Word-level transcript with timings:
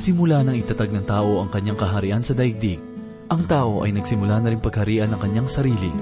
Simula 0.00 0.40
nang 0.40 0.56
itatag 0.56 0.96
ng 0.96 1.04
tao 1.04 1.44
ang 1.44 1.52
kanyang 1.52 1.76
kaharian 1.76 2.24
sa 2.24 2.32
daigdig, 2.32 2.80
ang 3.28 3.44
tao 3.44 3.84
ay 3.84 3.92
nagsimula 3.92 4.40
na 4.40 4.48
rin 4.48 4.56
pagharian 4.56 5.12
ng 5.12 5.20
kanyang 5.20 5.44
sarili. 5.44 5.92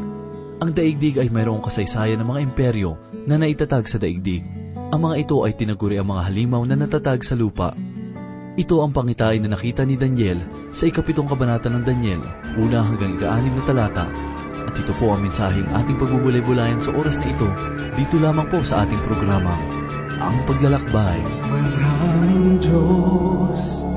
Ang 0.63 0.71
daigdig 0.71 1.19
ay 1.19 1.27
mayroong 1.35 1.67
kasaysayan 1.67 2.23
ng 2.23 2.29
mga 2.31 2.41
imperyo 2.47 2.95
na 3.27 3.43
naitatag 3.43 3.91
sa 3.91 3.99
daigdig. 3.99 4.47
Ang 4.95 5.03
mga 5.03 5.27
ito 5.27 5.43
ay 5.43 5.51
tinaguri 5.59 5.99
ang 5.99 6.15
mga 6.15 6.31
halimaw 6.31 6.63
na 6.63 6.79
natatag 6.79 7.27
sa 7.27 7.35
lupa. 7.35 7.75
Ito 8.55 8.87
ang 8.87 8.95
pangitain 8.95 9.43
na 9.43 9.59
nakita 9.59 9.83
ni 9.83 9.99
Daniel 9.99 10.47
sa 10.71 10.87
ikapitong 10.87 11.27
kabanata 11.27 11.67
ng 11.67 11.83
Daniel, 11.83 12.23
una 12.55 12.87
hanggang 12.87 13.19
ika-anim 13.19 13.59
na 13.59 13.67
talata. 13.67 14.07
At 14.63 14.79
ito 14.79 14.95
po 14.95 15.11
ang 15.11 15.27
mensaheng 15.27 15.75
ating 15.75 15.99
pagbubulay-bulayan 15.99 16.79
sa 16.79 16.95
oras 16.95 17.19
na 17.19 17.35
ito, 17.35 17.51
dito 17.99 18.15
lamang 18.23 18.47
po 18.47 18.63
sa 18.63 18.87
ating 18.87 19.03
programa, 19.03 19.59
Ang 20.23 20.47
Paglalakbay. 20.47 21.19
Maraming 21.51 22.63
Diyos 22.63 23.88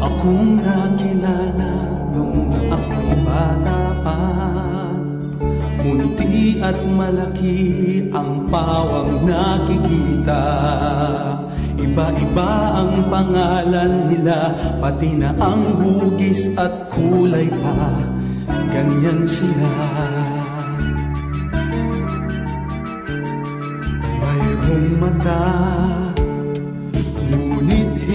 akong 0.00 0.60
nakilala 0.60 1.74
nung 2.12 2.52
ako'y 2.68 3.10
bata 3.24 3.80
pa. 4.04 4.20
Munti 5.86 6.58
at 6.58 6.78
malaki 6.82 7.58
ang 8.10 8.50
pawang 8.50 9.22
nakikita. 9.22 10.44
Iba-iba 11.76 12.50
ang 12.74 12.92
pangalan 13.06 14.10
nila, 14.10 14.52
pati 14.82 15.14
na 15.14 15.30
ang 15.38 15.78
hugis 15.80 16.50
at 16.58 16.90
kulay 16.90 17.46
pa. 17.48 17.92
Ganyan 18.74 19.24
sila. 19.24 19.72
Mayroong 24.20 24.88
mata, 25.00 25.42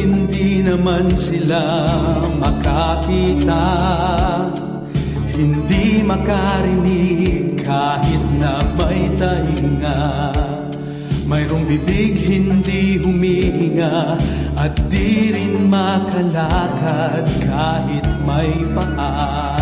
hindi 0.01 0.65
naman 0.65 1.13
sila 1.13 1.85
makakita. 2.41 3.65
Hindi 5.31 6.01
makarinig 6.01 7.61
kahit 7.61 8.23
na 8.41 8.65
may 8.77 9.09
tainga. 9.17 10.01
Mayroong 11.29 11.63
bibig 11.63 12.19
hindi 12.19 12.99
humihinga 12.99 14.19
at 14.59 14.73
di 14.91 15.31
rin 15.31 15.71
makalakad 15.71 17.23
kahit 17.45 18.05
may 18.27 18.51
paa. 18.75 19.55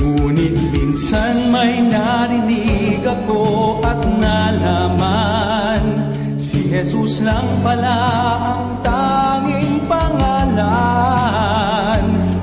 Ngunit 0.00 0.56
minsan 0.72 1.52
may 1.52 1.84
narinig 1.84 3.04
ako 3.04 3.44
at 3.84 4.00
nalaman 4.08 5.23
Jesus 6.74 7.22
lang 7.22 7.62
pala 7.62 7.94
ang 8.42 8.82
tanging 8.82 9.86
pangalan. 9.86 10.66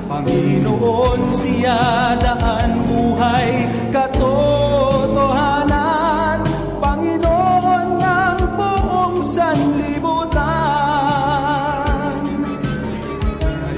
Panginoon 0.07 1.35
siya 1.35 2.15
daan 2.15 2.79
buhay 2.87 3.67
katotohanan. 3.91 6.47
Panginoon 6.79 7.87
ng 7.99 8.39
buong 8.55 9.19
sanlibutan. 9.19 10.39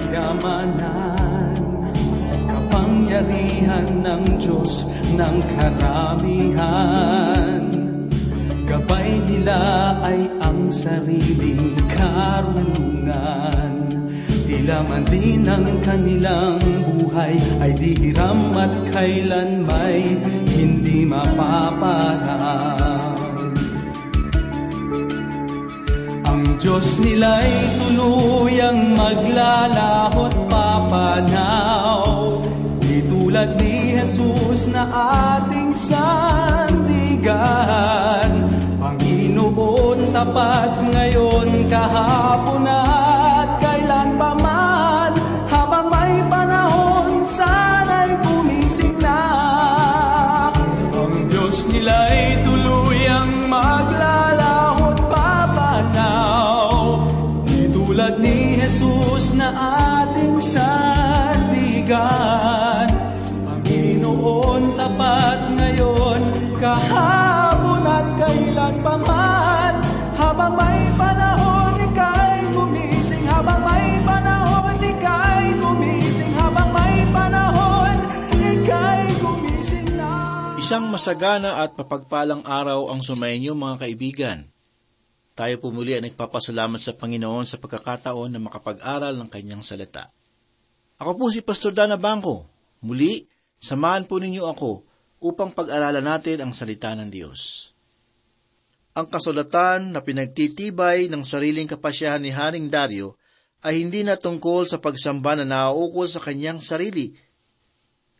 Kayamanan 0.05 1.57
kapangyarihan 2.45 3.89
ng 4.05 4.37
Diyos 4.37 4.85
ng 5.17 5.35
karamihan. 5.57 6.93
Gabay 8.63 9.19
nila 9.29 9.93
ay 10.01 10.25
sariling 10.73 11.77
karunungan. 11.93 13.93
Tila 14.49 14.81
man 14.89 15.05
din 15.05 15.45
ang 15.45 15.69
kanilang 15.85 16.57
buhay 16.97 17.37
ay 17.61 17.77
di 17.77 17.93
hiram 17.93 18.57
at 18.57 18.73
kailan 18.89 19.69
may 19.69 20.17
hindi 20.49 21.05
mapaparang. 21.05 23.13
Ang 26.25 26.57
Diyos 26.57 26.97
nila'y 26.97 27.53
tuluyang 27.77 28.97
maglalahot 28.97 30.33
papanaw 30.49 32.41
Di 32.81 33.05
tulad 33.05 33.61
ni 33.61 33.93
Jesus 33.93 34.65
na 34.69 34.85
ating 35.37 35.73
sandigan 35.77 36.83
Panginoon 39.23 40.11
tapat 40.11 40.91
ngayon 40.91 41.71
kahapon 41.71 42.67
at 42.67 43.12
Isang 80.73 80.89
masagana 80.89 81.61
at 81.61 81.77
mapagpalang 81.77 82.49
araw 82.49 82.89
ang 82.89 82.97
sumainyo 82.97 83.53
mga 83.53 83.85
kaibigan. 83.85 84.41
Tayo 85.37 85.61
po 85.61 85.69
muli 85.69 85.93
ay 85.93 86.01
nagpapasalamat 86.01 86.81
sa 86.81 86.97
Panginoon 86.97 87.45
sa 87.45 87.61
pagkakataon 87.61 88.33
na 88.33 88.41
makapag-aral 88.41 89.13
ng 89.13 89.29
kanyang 89.29 89.61
salita. 89.61 90.09
Ako 90.97 91.13
po 91.13 91.29
si 91.29 91.45
Pastor 91.45 91.77
Dana 91.77 91.93
Bangko. 91.93 92.49
Muli, 92.89 93.21
samahan 93.61 94.09
po 94.09 94.17
ninyo 94.17 94.49
ako 94.49 94.81
upang 95.21 95.53
pag-aralan 95.53 96.01
natin 96.01 96.41
ang 96.41 96.57
salita 96.57 96.97
ng 96.97 97.05
Diyos. 97.05 97.69
Ang 98.97 99.13
kasulatan 99.13 99.93
na 99.93 100.01
pinagtitibay 100.01 101.05
ng 101.05 101.21
sariling 101.21 101.69
kapasyahan 101.69 102.25
ni 102.25 102.33
Haring 102.33 102.73
Dario 102.73 103.13
ay 103.61 103.77
hindi 103.77 104.01
na 104.01 104.17
tungkol 104.17 104.65
sa 104.65 104.81
pagsamba 104.81 105.37
na 105.37 105.45
nauukol 105.45 106.09
sa 106.09 106.17
kanyang 106.17 106.57
sarili, 106.57 107.13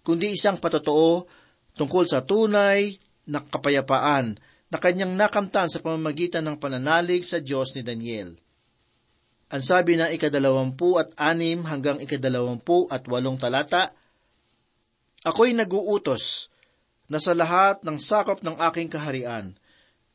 kundi 0.06 0.38
isang 0.38 0.62
patotoo 0.62 1.42
tungkol 1.78 2.06
sa 2.06 2.22
tunay 2.26 2.98
na 3.30 3.42
kapayapaan 3.42 4.38
na 4.74 4.78
kanyang 4.82 5.14
nakamtan 5.14 5.70
sa 5.70 5.82
pamamagitan 5.82 6.42
ng 6.46 6.58
pananalig 6.58 7.22
sa 7.22 7.38
Diyos 7.38 7.78
ni 7.78 7.86
Daniel. 7.86 8.34
Ang 9.54 9.62
sabi 9.62 9.94
ng 9.94 10.10
ikadalawampu 10.18 10.98
at 10.98 11.14
anim 11.14 11.62
hanggang 11.62 12.02
ikadalawampu 12.02 12.90
at 12.90 13.06
walong 13.06 13.38
talata, 13.38 13.94
Ako'y 15.24 15.54
naguutos 15.54 16.50
na 17.08 17.22
sa 17.22 17.38
lahat 17.38 17.86
ng 17.86 18.02
sakop 18.02 18.42
ng 18.42 18.58
aking 18.74 18.90
kaharian, 18.90 19.54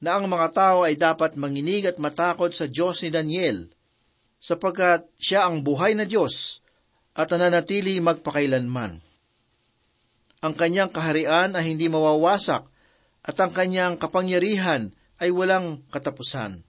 na 0.02 0.18
ang 0.18 0.26
mga 0.26 0.48
tao 0.54 0.78
ay 0.82 0.94
dapat 0.98 1.34
manginig 1.38 1.86
at 1.86 2.02
matakot 2.02 2.50
sa 2.50 2.66
Diyos 2.66 3.02
ni 3.02 3.10
Daniel, 3.14 3.70
sapagkat 4.38 5.06
siya 5.18 5.46
ang 5.46 5.62
buhay 5.62 5.94
na 5.94 6.06
Diyos 6.06 6.62
at 7.14 7.30
nananatili 7.34 7.98
magpakailanman. 7.98 9.07
Ang 10.38 10.54
kanyang 10.54 10.94
kaharian 10.94 11.58
ay 11.58 11.74
hindi 11.74 11.90
mawawasak 11.90 12.62
at 13.26 13.36
ang 13.42 13.50
kanyang 13.50 13.98
kapangyarihan 13.98 14.94
ay 15.18 15.34
walang 15.34 15.82
katapusan. 15.90 16.62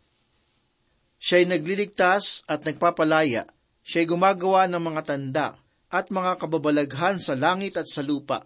Siya'y 1.22 1.46
nagliligtas 1.46 2.48
at 2.50 2.66
nagpapalaya, 2.66 3.46
siya'y 3.86 4.10
gumagawa 4.10 4.66
ng 4.66 4.82
mga 4.82 5.02
tanda 5.06 5.48
at 5.94 6.10
mga 6.10 6.42
kababalaghan 6.42 7.22
sa 7.22 7.38
langit 7.38 7.78
at 7.78 7.86
sa 7.86 8.02
lupa, 8.02 8.46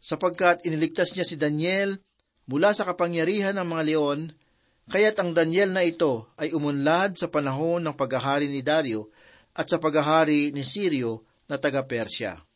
sapagkat 0.00 0.64
iniligtas 0.64 1.12
niya 1.14 1.26
si 1.26 1.36
Daniel 1.36 2.00
mula 2.50 2.74
sa 2.74 2.88
kapangyarihan 2.88 3.54
ng 3.60 3.66
mga 3.68 3.82
leon, 3.94 4.20
kaya't 4.90 5.20
ang 5.22 5.36
Daniel 5.36 5.70
na 5.70 5.86
ito 5.86 6.26
ay 6.40 6.50
umunlad 6.50 7.14
sa 7.14 7.30
panahon 7.30 7.84
ng 7.84 7.94
paghahari 7.94 8.50
ni 8.50 8.64
Dario 8.64 9.12
at 9.54 9.70
sa 9.70 9.78
paghahari 9.78 10.50
ni 10.50 10.66
Sirio 10.66 11.22
na 11.46 11.60
taga-Persya. 11.60 12.49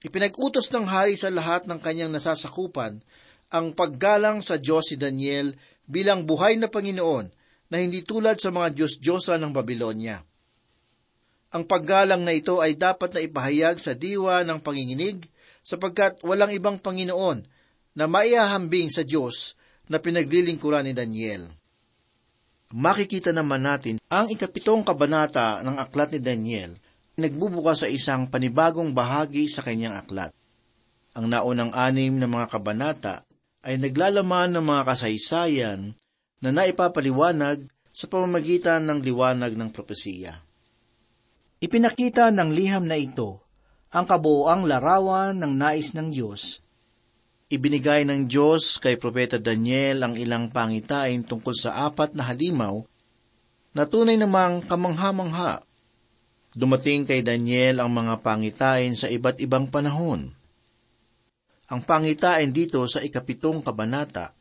Ipinag-utos 0.00 0.72
ng 0.72 0.88
hari 0.88 1.12
sa 1.12 1.28
lahat 1.28 1.68
ng 1.68 1.76
kanyang 1.76 2.08
nasasakupan 2.08 3.04
ang 3.52 3.76
paggalang 3.76 4.40
sa 4.40 4.56
Diyos 4.56 4.88
si 4.88 4.96
Daniel 4.96 5.52
bilang 5.84 6.24
buhay 6.24 6.56
na 6.56 6.72
Panginoon 6.72 7.28
na 7.68 7.76
hindi 7.76 8.00
tulad 8.00 8.40
sa 8.40 8.48
mga 8.48 8.72
Diyos-Diyosa 8.72 9.36
ng 9.36 9.52
Babylonia. 9.52 10.24
Ang 11.52 11.66
paggalang 11.66 12.24
na 12.24 12.32
ito 12.32 12.62
ay 12.62 12.80
dapat 12.80 13.12
na 13.12 13.20
ipahayag 13.20 13.76
sa 13.76 13.92
diwa 13.92 14.40
ng 14.46 14.62
panginginig 14.64 15.26
sapagkat 15.60 16.22
walang 16.24 16.54
ibang 16.54 16.80
Panginoon 16.80 17.44
na 17.92 18.04
maihahambing 18.08 18.88
sa 18.88 19.04
Diyos 19.04 19.58
na 19.90 19.98
pinaglilingkuran 19.98 20.86
ni 20.86 20.94
Daniel. 20.94 21.44
makikita 22.70 23.34
naman 23.34 23.66
natin 23.66 23.98
ang 24.06 24.30
ikapitong 24.30 24.86
kabanata 24.86 25.58
ng 25.66 25.74
aklat 25.74 26.14
ni 26.14 26.22
Daniel 26.22 26.78
nagbubuka 27.20 27.76
sa 27.76 27.86
isang 27.86 28.26
panibagong 28.26 28.96
bahagi 28.96 29.46
sa 29.46 29.60
kanyang 29.60 30.00
aklat. 30.00 30.32
Ang 31.12 31.28
naunang 31.28 31.76
anim 31.76 32.16
na 32.16 32.24
mga 32.24 32.46
kabanata 32.48 33.28
ay 33.60 33.76
naglalaman 33.76 34.56
ng 34.56 34.64
mga 34.64 34.82
kasaysayan 34.88 35.92
na 36.40 36.50
naipapaliwanag 36.50 37.68
sa 37.92 38.06
pamamagitan 38.08 38.80
ng 38.88 39.04
liwanag 39.04 39.52
ng 39.58 39.68
propesiya. 39.68 40.40
Ipinakita 41.60 42.32
ng 42.32 42.50
liham 42.56 42.88
na 42.88 42.96
ito 42.96 43.44
ang 43.92 44.08
kabuoang 44.08 44.64
larawan 44.64 45.36
ng 45.36 45.52
nais 45.52 45.92
ng 45.92 46.08
Diyos. 46.08 46.64
Ibinigay 47.50 48.06
ng 48.06 48.30
Diyos 48.30 48.78
kay 48.78 48.94
Propeta 48.94 49.36
Daniel 49.36 50.06
ang 50.06 50.14
ilang 50.14 50.54
pangitain 50.54 51.26
tungkol 51.26 51.52
sa 51.52 51.84
apat 51.90 52.14
na 52.14 52.22
halimaw 52.30 52.78
na 53.74 53.82
tunay 53.84 54.14
namang 54.14 54.62
kamangha-mangha. 54.64 55.66
Dumating 56.50 57.06
kay 57.06 57.22
Daniel 57.22 57.78
ang 57.78 57.94
mga 57.94 58.26
pangitain 58.26 58.98
sa 58.98 59.06
iba't 59.06 59.38
ibang 59.38 59.70
panahon. 59.70 60.34
Ang 61.70 61.80
pangitain 61.86 62.50
dito 62.50 62.82
sa 62.90 62.98
ikapitong 62.98 63.62
kabanata 63.62 64.34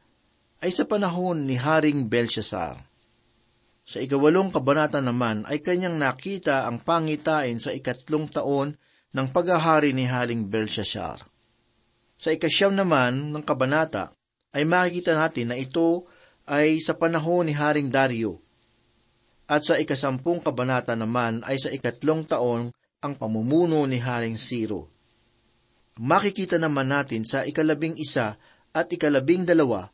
ay 0.66 0.74
sa 0.74 0.90
panahon 0.90 1.46
ni 1.46 1.54
Haring 1.54 2.10
Belshazzar. 2.10 2.82
Sa 3.86 4.02
ikawalong 4.02 4.50
kabanata 4.50 4.98
naman 4.98 5.46
ay 5.46 5.62
kanyang 5.62 6.02
nakita 6.02 6.66
ang 6.66 6.82
pangitain 6.82 7.62
sa 7.62 7.70
ikatlong 7.70 8.26
taon 8.26 8.74
ng 9.14 9.28
paghahari 9.30 9.94
ni 9.94 10.10
Haring 10.10 10.50
Belshazzar. 10.50 11.22
Sa 12.18 12.30
ikasyam 12.34 12.74
naman 12.74 13.30
ng 13.30 13.46
kabanata 13.46 14.10
ay 14.50 14.66
makikita 14.66 15.14
natin 15.14 15.54
na 15.54 15.58
ito 15.62 16.10
ay 16.50 16.82
sa 16.82 16.98
panahon 16.98 17.46
ni 17.46 17.54
Haring 17.54 17.94
Dario. 17.94 18.42
At 19.50 19.66
sa 19.66 19.82
ikasampung 19.82 20.46
kabanata 20.46 20.94
naman 20.94 21.42
ay 21.42 21.58
sa 21.58 21.74
ikatlong 21.74 22.30
taon 22.30 22.70
ang 23.02 23.14
pamumuno 23.18 23.82
ni 23.90 23.98
Haring 23.98 24.38
Siro 24.38 25.00
makikita 26.00 26.56
naman 26.56 26.88
natin 26.88 27.28
sa 27.28 27.44
ikalabing 27.44 28.00
isa 28.00 28.40
at 28.72 28.88
ikalabing 28.88 29.44
dalawa 29.44 29.92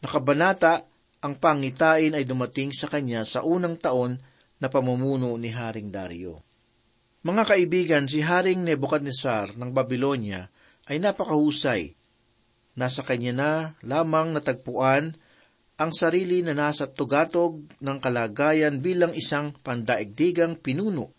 na 0.00 0.08
kabanata 0.08 0.88
ang 1.22 1.36
pangitain 1.36 2.16
ay 2.16 2.24
dumating 2.24 2.72
sa 2.72 2.88
kanya 2.88 3.22
sa 3.28 3.44
unang 3.44 3.76
taon 3.76 4.16
na 4.58 4.66
pamumuno 4.72 5.36
ni 5.36 5.52
Haring 5.52 5.92
Dario. 5.92 6.40
Mga 7.22 7.42
kaibigan, 7.46 8.04
si 8.10 8.18
Haring 8.18 8.66
Nebuchadnezzar 8.66 9.54
ng 9.54 9.70
Babylonia 9.70 10.50
ay 10.90 10.98
napakahusay. 10.98 11.94
Nasa 12.74 13.06
kanya 13.06 13.32
na 13.36 13.50
lamang 13.86 14.34
natagpuan 14.34 15.14
ang 15.82 15.90
sarili 15.90 16.46
na 16.46 16.54
nasa 16.54 16.86
tugatog 16.86 17.58
ng 17.82 17.98
kalagayan 17.98 18.78
bilang 18.78 19.10
isang 19.18 19.50
pandaigdigang 19.66 20.62
pinuno. 20.62 21.10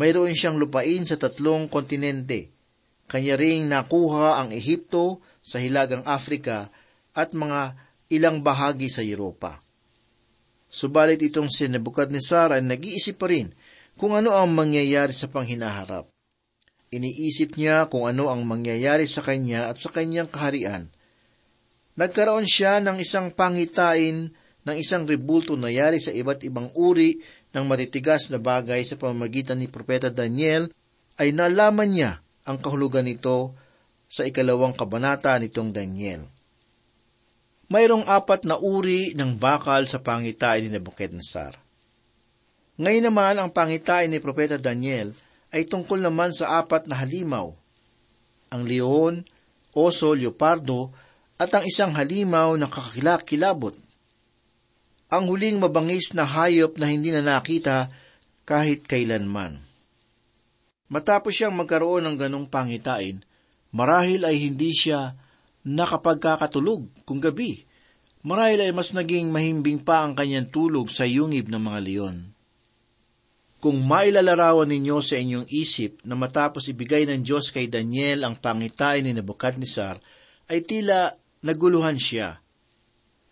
Mayroon 0.00 0.32
siyang 0.32 0.56
lupain 0.56 1.04
sa 1.04 1.20
tatlong 1.20 1.68
kontinente, 1.68 2.48
kanya 3.04 3.36
ring 3.36 3.68
nakuha 3.68 4.40
ang 4.40 4.48
Ehipto 4.54 5.20
sa 5.44 5.60
Hilagang 5.60 6.08
Afrika 6.08 6.72
at 7.12 7.36
mga 7.36 7.76
ilang 8.08 8.40
bahagi 8.40 8.88
sa 8.88 9.04
Europa. 9.04 9.60
Subalit 10.68 11.20
itong 11.24 11.48
si 11.48 11.64
Nebuchadnezzar 11.68 12.56
ay 12.56 12.62
nag-iisip 12.64 13.16
pa 13.16 13.32
rin 13.32 13.48
kung 13.96 14.12
ano 14.12 14.36
ang 14.36 14.52
mangyayari 14.52 15.12
sa 15.16 15.28
panghinaharap. 15.28 16.08
Iniisip 16.88 17.56
niya 17.60 17.88
kung 17.88 18.08
ano 18.08 18.32
ang 18.32 18.44
mangyayari 18.44 19.04
sa 19.04 19.20
kanya 19.20 19.68
at 19.68 19.76
sa 19.76 19.92
kanyang 19.92 20.28
kaharian. 20.28 20.88
Nagkaroon 21.98 22.46
siya 22.46 22.78
ng 22.78 23.02
isang 23.02 23.34
pangitain 23.34 24.30
ng 24.62 24.76
isang 24.78 25.02
rebulto 25.02 25.58
na 25.58 25.66
yari 25.66 25.98
sa 25.98 26.14
iba't 26.14 26.46
ibang 26.46 26.70
uri 26.78 27.18
ng 27.50 27.64
matitigas 27.66 28.30
na 28.30 28.38
bagay 28.38 28.86
sa 28.86 28.94
pamamagitan 28.94 29.58
ni 29.58 29.66
Propeta 29.66 30.06
Daniel 30.06 30.70
ay 31.18 31.34
nalaman 31.34 31.90
niya 31.90 32.22
ang 32.46 32.62
kahulugan 32.62 33.02
nito 33.02 33.50
sa 34.06 34.22
ikalawang 34.22 34.78
kabanata 34.78 35.34
nitong 35.42 35.74
Daniel. 35.74 36.22
Mayroong 37.68 38.06
apat 38.06 38.46
na 38.46 38.56
uri 38.56 39.12
ng 39.18 39.34
bakal 39.36 39.84
sa 39.90 39.98
pangitain 39.98 40.64
ni 40.64 40.70
Nebuchadnezzar. 40.72 41.58
Ngayon 42.78 43.04
naman 43.10 43.42
ang 43.42 43.50
pangitain 43.50 44.06
ni 44.06 44.22
Propeta 44.22 44.54
Daniel 44.54 45.10
ay 45.50 45.66
tungkol 45.66 45.98
naman 45.98 46.30
sa 46.30 46.62
apat 46.62 46.86
na 46.86 46.94
halimaw. 46.94 47.50
Ang 48.54 48.62
leon, 48.64 49.14
oso, 49.74 50.14
leopardo, 50.14 50.94
at 51.38 51.50
ang 51.54 51.64
isang 51.64 51.94
halimaw 51.94 52.58
na 52.58 52.66
kakakilakilabot. 52.66 53.78
Ang 55.08 55.24
huling 55.30 55.56
mabangis 55.62 56.12
na 56.12 56.26
hayop 56.26 56.76
na 56.76 56.90
hindi 56.90 57.14
na 57.14 57.22
nakita 57.22 57.88
kahit 58.44 58.84
kailanman. 58.84 59.62
Matapos 60.90 61.32
siyang 61.32 61.54
magkaroon 61.54 62.04
ng 62.04 62.16
ganong 62.18 62.48
pangitain, 62.50 63.22
marahil 63.72 64.26
ay 64.26 64.36
hindi 64.36 64.74
siya 64.74 65.14
nakapagkakatulog 65.64 67.04
kung 67.06 67.20
gabi. 67.22 67.64
Marahil 68.24 68.68
ay 68.68 68.72
mas 68.74 68.92
naging 68.92 69.30
mahimbing 69.30 69.80
pa 69.80 70.02
ang 70.04 70.16
kanyang 70.18 70.50
tulog 70.50 70.90
sa 70.90 71.06
yungib 71.06 71.48
ng 71.48 71.62
mga 71.62 71.80
leon. 71.84 72.16
Kung 73.58 73.84
mailalarawan 73.84 74.70
ninyo 74.70 74.98
sa 75.02 75.18
inyong 75.18 75.50
isip 75.50 76.02
na 76.06 76.14
matapos 76.14 76.70
ibigay 76.70 77.06
ng 77.10 77.26
Diyos 77.26 77.50
kay 77.50 77.66
Daniel 77.66 78.22
ang 78.26 78.38
pangitain 78.38 79.02
ni 79.02 79.12
Nebuchadnezzar, 79.12 79.98
ay 80.48 80.64
tila 80.64 81.12
naguluhan 81.42 81.98
siya. 81.98 82.42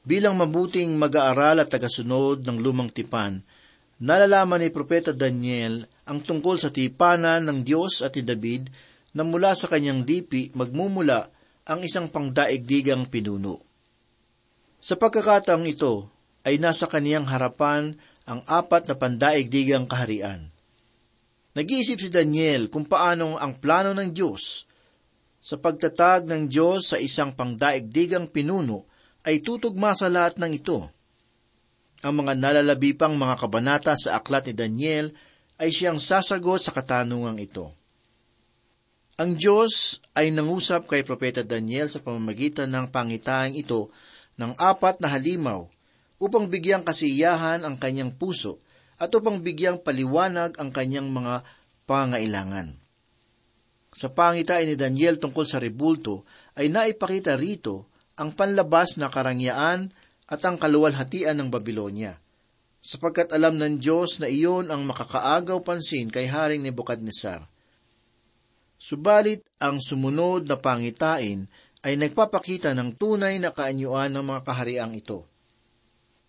Bilang 0.06 0.38
mabuting 0.38 0.94
mag-aaral 0.94 1.62
at 1.62 1.68
tagasunod 1.70 2.46
ng 2.46 2.62
lumang 2.62 2.90
tipan, 2.94 3.42
nalalaman 3.98 4.62
ni 4.62 4.70
Propeta 4.70 5.10
Daniel 5.10 5.82
ang 6.06 6.22
tungkol 6.22 6.62
sa 6.62 6.70
tipanan 6.70 7.42
ng 7.42 7.66
Diyos 7.66 8.06
at 8.06 8.14
ni 8.14 8.22
David 8.22 8.70
na 9.16 9.26
mula 9.26 9.56
sa 9.58 9.66
kanyang 9.66 10.06
dipi 10.06 10.54
magmumula 10.54 11.26
ang 11.66 11.82
isang 11.82 12.06
pangdaigdigang 12.06 13.10
pinuno. 13.10 13.58
Sa 14.78 14.94
pagkakataong 14.94 15.66
ito 15.66 16.06
ay 16.46 16.62
nasa 16.62 16.86
kaniyang 16.86 17.26
harapan 17.26 17.98
ang 18.22 18.46
apat 18.46 18.86
na 18.86 18.94
pandaigdigang 18.94 19.90
kaharian. 19.90 20.46
Nag-iisip 21.58 21.98
si 21.98 22.08
Daniel 22.12 22.70
kung 22.70 22.86
paanong 22.86 23.40
ang 23.40 23.58
plano 23.58 23.90
ng 23.96 24.14
Diyos 24.14 24.68
sa 25.46 25.54
pagtatag 25.54 26.26
ng 26.26 26.50
Diyos 26.50 26.90
sa 26.90 26.98
isang 26.98 27.30
pangdaigdigang 27.30 28.26
pinuno 28.34 28.82
ay 29.22 29.46
tutugma 29.46 29.94
sa 29.94 30.10
lahat 30.10 30.42
ng 30.42 30.50
ito. 30.58 30.82
Ang 32.02 32.26
mga 32.26 32.34
nalalabi 32.34 32.98
pang 32.98 33.14
mga 33.14 33.38
kabanata 33.38 33.94
sa 33.94 34.18
aklat 34.18 34.50
ni 34.50 34.54
Daniel 34.58 35.14
ay 35.62 35.70
siyang 35.70 36.02
sasagot 36.02 36.66
sa 36.66 36.74
katanungang 36.74 37.38
ito. 37.38 37.70
Ang 39.22 39.38
Diyos 39.38 40.02
ay 40.18 40.34
nangusap 40.34 40.90
kay 40.90 41.06
Propeta 41.06 41.46
Daniel 41.46 41.86
sa 41.86 42.02
pamamagitan 42.02 42.66
ng 42.66 42.90
pangitaing 42.90 43.54
ito 43.54 43.94
ng 44.42 44.50
apat 44.58 44.98
na 44.98 45.14
halimaw 45.14 45.70
upang 46.18 46.50
bigyang 46.50 46.82
kasiyahan 46.82 47.62
ang 47.62 47.78
kanyang 47.78 48.10
puso 48.10 48.58
at 48.98 49.14
upang 49.14 49.38
bigyang 49.46 49.78
paliwanag 49.78 50.58
ang 50.58 50.74
kanyang 50.74 51.06
mga 51.14 51.46
pangailangan. 51.86 52.85
Sa 53.96 54.12
pangitain 54.12 54.68
ni 54.68 54.76
Daniel 54.76 55.16
tungkol 55.16 55.48
sa 55.48 55.56
rebulto 55.56 56.28
ay 56.52 56.68
naipakita 56.68 57.32
rito 57.32 57.88
ang 58.20 58.36
panlabas 58.36 59.00
na 59.00 59.08
karangyaan 59.08 59.88
at 60.28 60.40
ang 60.44 60.60
kaluwalhatian 60.60 61.40
ng 61.40 61.48
Babylonia 61.48 62.20
sapagkat 62.86 63.34
alam 63.34 63.58
ng 63.58 63.82
Diyos 63.82 64.22
na 64.22 64.30
iyon 64.30 64.70
ang 64.70 64.86
makakaagaw 64.86 65.58
pansin 65.66 66.06
kay 66.06 66.30
Haring 66.30 66.62
Nebukadnesar. 66.62 67.42
Subalit 68.78 69.42
ang 69.58 69.82
sumunod 69.82 70.46
na 70.46 70.54
pangitain 70.54 71.50
ay 71.82 71.98
nagpapakita 71.98 72.78
ng 72.78 72.94
tunay 72.94 73.42
na 73.42 73.50
kaanyuan 73.50 74.14
ng 74.14 74.22
mga 74.22 74.40
kahariang 74.46 74.94
ito. 74.94 75.26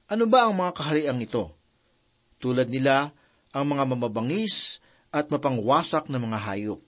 Ano 0.09 0.25
ba 0.25 0.49
ang 0.49 0.57
mga 0.57 0.73
kahariang 0.73 1.21
ito? 1.21 1.53
Tulad 2.41 2.73
nila 2.73 3.13
ang 3.53 3.65
mga 3.69 3.93
mamabangis 3.93 4.81
at 5.13 5.29
mapangwasak 5.29 6.09
na 6.09 6.17
mga 6.17 6.39
hayop. 6.41 6.81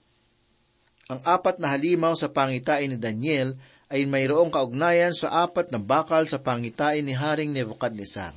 Ang 1.10 1.18
apat 1.26 1.58
na 1.58 1.74
halimaw 1.74 2.14
sa 2.14 2.30
pangitain 2.30 2.86
ni 2.86 2.94
Daniel 2.94 3.58
ay 3.90 4.06
mayroong 4.06 4.54
kaugnayan 4.54 5.10
sa 5.10 5.42
apat 5.42 5.74
na 5.74 5.82
bakal 5.82 6.22
sa 6.30 6.38
pangitain 6.38 7.02
ni 7.02 7.10
Haring 7.10 7.50
Nebuchadnezzar. 7.50 8.30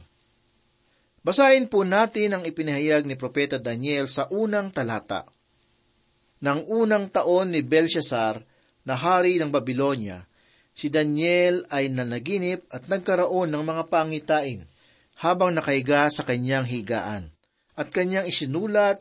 Basahin 1.21 1.69
po 1.69 1.85
natin 1.85 2.33
ang 2.33 2.43
ipinahayag 2.43 3.05
ni 3.05 3.13
Propeta 3.13 3.61
Daniel 3.61 4.09
sa 4.09 4.25
unang 4.33 4.73
talata. 4.73 5.29
Nang 6.41 6.65
unang 6.65 7.13
taon 7.13 7.53
ni 7.53 7.61
Belshazzar 7.61 8.41
na 8.83 8.97
hari 8.97 9.37
ng 9.37 9.53
Babylonia, 9.53 10.25
si 10.73 10.89
Daniel 10.89 11.63
ay 11.69 11.93
nanaginip 11.93 12.65
at 12.73 12.89
nagkaroon 12.89 13.53
ng 13.53 13.63
mga 13.63 13.83
pangitain 13.93 14.65
habang 15.21 15.53
nakahiga 15.53 16.09
sa 16.09 16.25
kanyang 16.25 16.65
higaan 16.65 17.29
at 17.77 17.93
kanyang 17.93 18.25
isinulat 18.25 18.97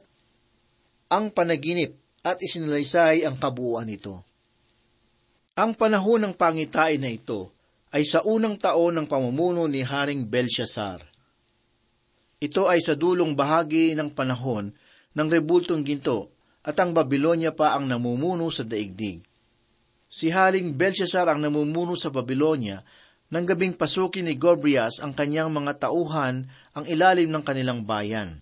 ang 1.08 1.32
panaginip 1.32 2.01
at 2.22 2.38
isinalaysay 2.38 3.26
ang 3.26 3.34
kabuuan 3.34 3.90
nito. 3.90 4.22
Ang 5.58 5.76
panahon 5.76 6.22
ng 6.22 6.34
pangitain 6.38 7.02
na 7.02 7.10
ito 7.12 7.52
ay 7.92 8.08
sa 8.08 8.24
unang 8.24 8.56
taon 8.56 8.96
ng 8.96 9.06
pamumuno 9.10 9.68
ni 9.68 9.84
Haring 9.84 10.24
Belshazzar. 10.24 11.04
Ito 12.40 12.66
ay 12.66 12.80
sa 12.80 12.96
dulong 12.96 13.36
bahagi 13.36 13.92
ng 13.92 14.16
panahon 14.16 14.72
ng 15.12 15.28
rebultong 15.28 15.84
ginto 15.84 16.32
at 16.64 16.78
ang 16.80 16.96
Babylonia 16.96 17.52
pa 17.52 17.76
ang 17.76 17.84
namumuno 17.84 18.48
sa 18.48 18.64
daigdig. 18.64 19.20
Si 20.08 20.32
Haring 20.32 20.72
Belshazzar 20.72 21.28
ang 21.28 21.42
namumuno 21.42 21.98
sa 21.98 22.08
Babylonia 22.08 22.80
nang 23.32 23.44
gabing 23.48 23.76
pasukin 23.76 24.28
ni 24.28 24.36
Gobrias 24.36 25.00
ang 25.00 25.12
kanyang 25.16 25.52
mga 25.52 25.88
tauhan 25.88 26.48
ang 26.76 26.84
ilalim 26.88 27.32
ng 27.32 27.44
kanilang 27.44 27.84
bayan. 27.84 28.40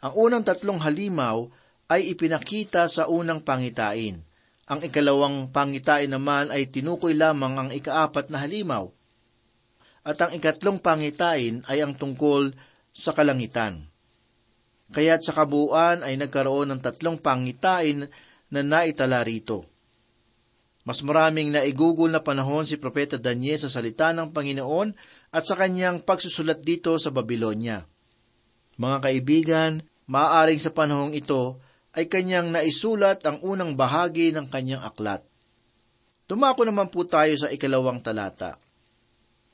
Ang 0.00 0.12
unang 0.16 0.44
tatlong 0.44 0.80
halimaw 0.80 1.48
ay 1.90 2.14
ipinakita 2.14 2.86
sa 2.86 3.10
unang 3.10 3.42
pangitain. 3.42 4.22
Ang 4.70 4.80
ikalawang 4.86 5.50
pangitain 5.50 6.06
naman 6.06 6.54
ay 6.54 6.70
tinukoy 6.70 7.18
lamang 7.18 7.58
ang 7.58 7.70
ikaapat 7.74 8.30
na 8.30 8.38
halimaw. 8.38 8.86
At 10.06 10.22
ang 10.22 10.30
ikatlong 10.30 10.78
pangitain 10.78 11.66
ay 11.66 11.82
ang 11.82 11.98
tungkol 11.98 12.54
sa 12.94 13.10
kalangitan. 13.10 13.82
Kaya't 14.94 15.26
sa 15.26 15.34
kabuuan 15.34 16.06
ay 16.06 16.14
nagkaroon 16.14 16.70
ng 16.70 16.80
tatlong 16.80 17.18
pangitain 17.18 18.06
na 18.50 18.60
naitala 18.62 19.26
rito. 19.26 19.66
Mas 20.86 21.02
maraming 21.02 21.50
naigugol 21.50 22.10
na 22.10 22.22
panahon 22.22 22.66
si 22.66 22.78
Propeta 22.78 23.18
Daniel 23.18 23.58
sa 23.58 23.70
salita 23.70 24.14
ng 24.14 24.30
Panginoon 24.30 24.94
at 25.34 25.44
sa 25.46 25.54
kanyang 25.58 26.02
pagsusulat 26.02 26.62
dito 26.62 26.94
sa 26.98 27.14
Babylonia. 27.14 27.84
Mga 28.80 28.98
kaibigan, 29.02 29.72
maaaring 30.10 30.58
sa 30.58 30.72
panahong 30.72 31.14
ito 31.14 31.60
ay 31.96 32.06
kanyang 32.06 32.54
naisulat 32.54 33.22
ang 33.26 33.42
unang 33.42 33.74
bahagi 33.74 34.30
ng 34.30 34.46
kanyang 34.46 34.86
aklat. 34.86 35.26
Tumako 36.30 36.62
naman 36.62 36.86
po 36.90 37.02
tayo 37.02 37.34
sa 37.34 37.50
ikalawang 37.50 37.98
talata. 37.98 38.54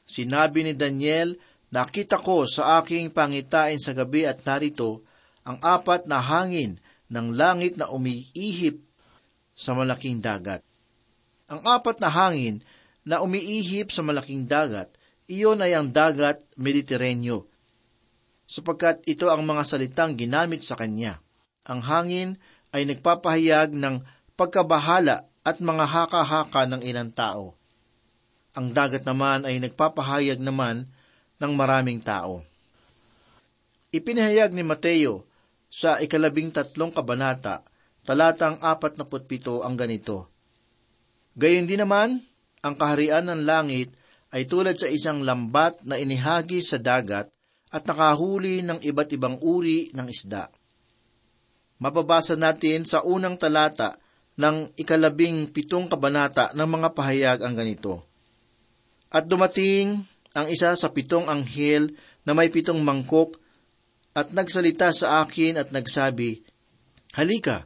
Sinabi 0.05 0.63
ni 0.63 0.73
Daniel, 0.77 1.35
Nakita 1.67 2.23
ko 2.23 2.47
sa 2.47 2.79
aking 2.79 3.11
pangitain 3.11 3.77
sa 3.83 3.91
gabi 3.91 4.23
at 4.23 4.47
narito 4.47 5.03
ang 5.43 5.59
apat 5.59 6.07
na 6.07 6.23
hangin 6.23 6.79
ng 7.11 7.35
langit 7.35 7.75
na 7.75 7.91
umiihip 7.91 8.79
sa 9.51 9.75
malaking 9.75 10.23
dagat. 10.23 10.63
Ang 11.51 11.63
apat 11.67 11.99
na 11.99 12.11
hangin 12.11 12.63
na 13.03 13.23
umiihip 13.23 13.91
sa 13.91 14.07
malaking 14.07 14.47
dagat, 14.47 14.91
iyon 15.27 15.63
ay 15.63 15.75
ang 15.75 15.91
dagat 15.91 16.43
Mediteraneo, 16.59 17.47
sapagkat 18.47 19.03
ito 19.07 19.27
ang 19.31 19.43
mga 19.43 19.63
salitang 19.67 20.15
ginamit 20.15 20.63
sa 20.63 20.79
kanya. 20.79 21.19
Ang 21.67 21.83
hangin 21.83 22.31
ay 22.71 22.87
nagpapahayag 22.87 23.75
ng 23.75 24.03
pagkabahala 24.39 25.27
at 25.43 25.57
mga 25.59 25.85
haka-haka 25.87 26.67
ng 26.71 26.83
ilang 26.87 27.11
tao. 27.11 27.55
Ang 28.57 28.73
dagat 28.73 29.05
naman 29.05 29.45
ay 29.45 29.61
nagpapahayag 29.61 30.41
naman 30.41 30.89
ng 31.43 31.53
maraming 31.53 32.01
tao. 32.01 32.41
Ipinahayag 33.93 34.55
ni 34.57 34.65
Mateo 34.65 35.27
sa 35.69 36.01
ikalabing 36.01 36.55
tatlong 36.55 36.91
kabanata, 36.91 37.61
talatang 38.07 38.57
apat 38.63 38.97
na 38.97 39.05
putpito 39.05 39.61
ang 39.61 39.77
ganito. 39.77 40.31
Gayon 41.37 41.69
din 41.69 41.85
naman, 41.85 42.23
ang 42.65 42.75
kaharian 42.75 43.29
ng 43.29 43.45
langit 43.45 43.93
ay 44.33 44.49
tulad 44.49 44.75
sa 44.81 44.89
isang 44.89 45.21
lambat 45.21 45.85
na 45.85 46.01
inihagi 46.01 46.65
sa 46.65 46.81
dagat 46.81 47.29
at 47.69 47.83
nakahuli 47.85 48.65
ng 48.65 48.81
iba't 48.81 49.11
ibang 49.13 49.37
uri 49.45 49.93
ng 49.93 50.09
isda. 50.09 50.49
Mababasa 51.77 52.35
natin 52.35 52.89
sa 52.89 53.05
unang 53.05 53.37
talata 53.37 54.01
ng 54.37 54.77
ikalabing 54.77 55.49
pitong 55.53 55.89
kabanata 55.89 56.53
ng 56.53 56.69
mga 56.69 56.89
pahayag 56.93 57.39
ang 57.45 57.57
ganito. 57.57 58.05
At 59.09 59.29
dumating 59.29 60.05
ang 60.37 60.47
isa 60.53 60.77
sa 60.77 60.89
pitong 60.93 61.29
anghel 61.29 61.97
na 62.29 62.37
may 62.37 62.53
pitong 62.53 62.81
mangkok 62.85 63.41
at 64.13 64.33
nagsalita 64.33 64.93
sa 64.93 65.25
akin 65.25 65.61
at 65.61 65.73
nagsabi, 65.73 66.45
Halika, 67.17 67.65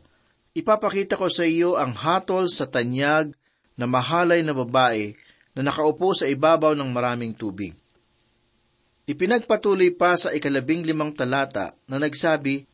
ipapakita 0.55 1.19
ko 1.19 1.26
sa 1.26 1.43
iyo 1.43 1.75
ang 1.75 1.95
hatol 1.95 2.47
sa 2.47 2.71
tanyag 2.71 3.35
na 3.75 3.87
mahalay 3.90 4.47
na 4.47 4.55
babae 4.55 5.14
na 5.59 5.67
nakaupo 5.67 6.14
sa 6.14 6.31
ibabaw 6.31 6.79
ng 6.79 6.90
maraming 6.90 7.35
tubig. 7.35 7.75
Ipinagpatuloy 9.11 9.90
pa 9.99 10.14
sa 10.14 10.31
ikalabing 10.31 10.87
limang 10.87 11.11
talata 11.11 11.75
na 11.90 11.99
nagsabi, 11.99 12.69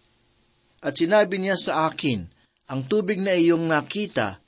At 0.85 1.01
sinabi 1.01 1.41
niya 1.41 1.57
sa 1.57 1.89
akin, 1.89 2.29
ang 2.67 2.85
tubig 2.85 3.23
na 3.23 3.33
iyong 3.33 3.65
nakita 3.71 4.43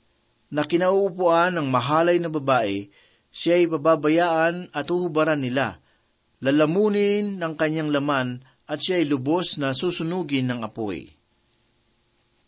na 0.49 0.65
kinauupuan 0.65 1.55
ng 1.57 1.67
mahalay 1.69 2.17
na 2.17 2.29
babae, 2.29 2.89
siya 3.29 3.61
ay 3.61 3.69
bababayaan 3.69 4.73
at 4.73 4.89
uhubaran 4.89 5.41
nila, 5.41 5.77
lalamunin 6.41 7.37
ng 7.37 7.53
kanyang 7.53 7.93
laman 7.93 8.41
at 8.65 8.81
siya 8.81 9.01
ay 9.01 9.05
lubos 9.09 9.57
na 9.61 9.73
susunugin 9.73 10.49
ng 10.49 10.61
apoy. 10.65 11.09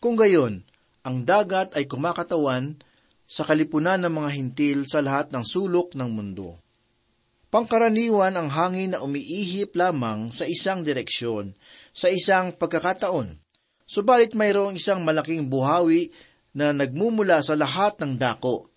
Kung 0.02 0.18
gayon, 0.18 0.66
ang 1.02 1.26
dagat 1.26 1.74
ay 1.74 1.86
kumakatawan 1.86 2.78
sa 3.26 3.42
kalipunan 3.42 3.98
ng 4.02 4.12
mga 4.22 4.30
hintil 4.34 4.78
sa 4.86 5.02
lahat 5.02 5.34
ng 5.34 5.42
sulok 5.42 5.94
ng 5.98 6.10
mundo. 6.10 6.58
Pangkaraniwan 7.52 8.38
ang 8.38 8.48
hangin 8.48 8.96
na 8.96 9.04
umiihip 9.04 9.76
lamang 9.76 10.32
sa 10.32 10.48
isang 10.48 10.86
direksyon, 10.86 11.52
sa 11.92 12.08
isang 12.08 12.56
pagkakataon. 12.56 13.41
Subalit 13.92 14.32
mayroong 14.32 14.80
isang 14.80 15.04
malaking 15.04 15.52
buhawi 15.52 16.08
na 16.56 16.72
nagmumula 16.72 17.44
sa 17.44 17.52
lahat 17.52 18.00
ng 18.00 18.16
dako. 18.16 18.72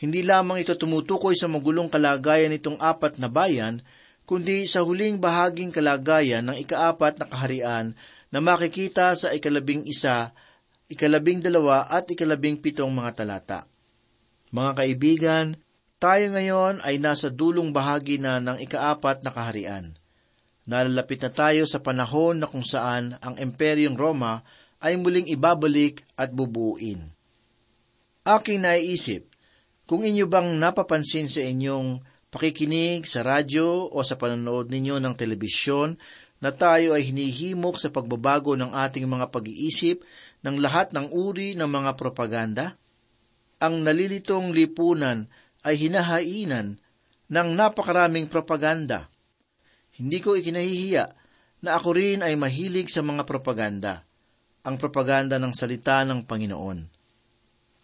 Hindi 0.00 0.24
lamang 0.24 0.64
ito 0.64 0.72
tumutukoy 0.72 1.36
sa 1.36 1.52
magulong 1.52 1.92
kalagayan 1.92 2.56
nitong 2.56 2.80
apat 2.80 3.20
na 3.20 3.28
bayan, 3.28 3.84
kundi 4.24 4.64
sa 4.64 4.80
huling 4.80 5.20
bahaging 5.20 5.68
kalagayan 5.68 6.48
ng 6.48 6.56
ikaapat 6.64 7.20
na 7.20 7.28
kaharian 7.28 7.92
na 8.32 8.40
makikita 8.40 9.12
sa 9.12 9.36
ikalabing 9.36 9.84
isa 9.84 10.32
ikalabing 10.92 11.40
dalawa 11.40 11.88
at 11.88 12.08
ikalabing 12.08 12.60
pitong 12.60 12.92
mga 12.92 13.24
talata. 13.24 13.64
Mga 14.52 14.72
kaibigan, 14.76 15.46
tayo 15.96 16.28
ngayon 16.32 16.84
ay 16.84 17.00
nasa 17.00 17.32
dulong 17.32 17.72
bahagi 17.72 18.20
na 18.20 18.36
ng 18.40 18.60
ikaapat 18.60 19.24
na 19.24 19.32
kaharian. 19.32 19.96
Nalalapit 20.62 21.18
na 21.26 21.30
tayo 21.34 21.66
sa 21.66 21.82
panahon 21.82 22.38
na 22.38 22.46
kung 22.46 22.62
saan 22.62 23.18
ang 23.18 23.34
Imperyong 23.34 23.98
Roma 23.98 24.46
ay 24.82 24.98
muling 24.98 25.30
ibabalik 25.30 26.06
at 26.14 26.30
bubuuin. 26.30 27.02
Aking 28.22 28.62
naiisip, 28.62 29.26
kung 29.86 30.06
inyo 30.06 30.30
bang 30.30 30.58
napapansin 30.58 31.26
sa 31.26 31.42
inyong 31.42 32.00
pakikinig 32.30 33.04
sa 33.04 33.20
radyo 33.20 33.90
o 33.90 33.98
sa 34.00 34.16
panonood 34.16 34.72
ninyo 34.72 35.02
ng 35.02 35.14
telebisyon 35.18 36.00
na 36.40 36.50
tayo 36.54 36.96
ay 36.96 37.12
hinihimok 37.12 37.76
sa 37.76 37.92
pagbabago 37.92 38.56
ng 38.56 38.72
ating 38.72 39.04
mga 39.04 39.28
pag-iisip 39.28 40.00
ng 40.42 40.56
lahat 40.58 40.96
ng 40.96 41.12
uri 41.12 41.54
ng 41.58 41.68
mga 41.68 41.92
propaganda? 41.98 42.78
Ang 43.60 43.84
nalilitong 43.84 44.50
lipunan 44.50 45.28
ay 45.62 45.78
hinahainan 45.78 46.80
ng 47.30 47.48
napakaraming 47.54 48.26
propaganda. 48.26 49.11
Hindi 50.02 50.18
ko 50.18 50.34
ikinahihiya 50.34 51.04
na 51.62 51.78
ako 51.78 51.94
rin 51.94 52.26
ay 52.26 52.34
mahilig 52.34 52.90
sa 52.90 53.06
mga 53.06 53.22
propaganda, 53.22 54.02
ang 54.66 54.74
propaganda 54.74 55.38
ng 55.38 55.54
salita 55.54 56.02
ng 56.02 56.26
Panginoon. 56.26 56.90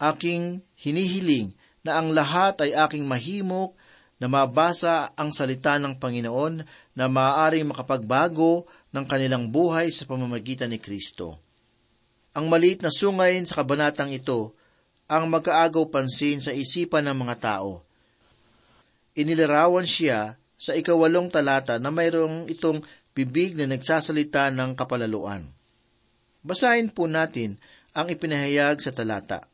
Aking 0.02 0.58
hinihiling 0.74 1.54
na 1.86 2.02
ang 2.02 2.10
lahat 2.10 2.66
ay 2.66 2.74
aking 2.74 3.06
mahimok 3.06 3.78
na 4.18 4.26
mabasa 4.26 5.14
ang 5.14 5.30
salita 5.30 5.78
ng 5.78 5.94
Panginoon 5.94 6.66
na 6.98 7.06
maaaring 7.06 7.70
makapagbago 7.70 8.66
ng 8.90 9.04
kanilang 9.06 9.46
buhay 9.46 9.94
sa 9.94 10.02
pamamagitan 10.02 10.74
ni 10.74 10.82
Kristo. 10.82 11.38
Ang 12.34 12.50
maliit 12.50 12.82
na 12.82 12.90
sungay 12.90 13.38
sa 13.46 13.62
kabanatang 13.62 14.10
ito 14.10 14.58
ang 15.06 15.30
magkaagaw 15.30 15.86
pansin 15.86 16.42
sa 16.42 16.50
isipan 16.50 17.06
ng 17.06 17.14
mga 17.14 17.36
tao. 17.38 17.86
Inilarawan 19.14 19.86
siya 19.86 20.34
sa 20.58 20.74
ikawalong 20.74 21.30
talata 21.30 21.78
na 21.78 21.94
mayroong 21.94 22.50
itong 22.50 22.82
bibig 23.14 23.54
na 23.54 23.70
nagsasalita 23.70 24.50
ng 24.50 24.74
kapalaluan. 24.74 25.46
Basahin 26.42 26.90
po 26.90 27.06
natin 27.06 27.58
ang 27.94 28.10
ipinahayag 28.10 28.82
sa 28.82 28.90
talata. 28.90 29.46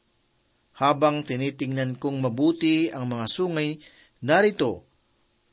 Habang 0.74 1.22
tinitingnan 1.22 2.00
kong 2.00 2.18
mabuti 2.18 2.90
ang 2.90 3.06
mga 3.06 3.30
sungay, 3.30 3.78
narito, 4.24 4.84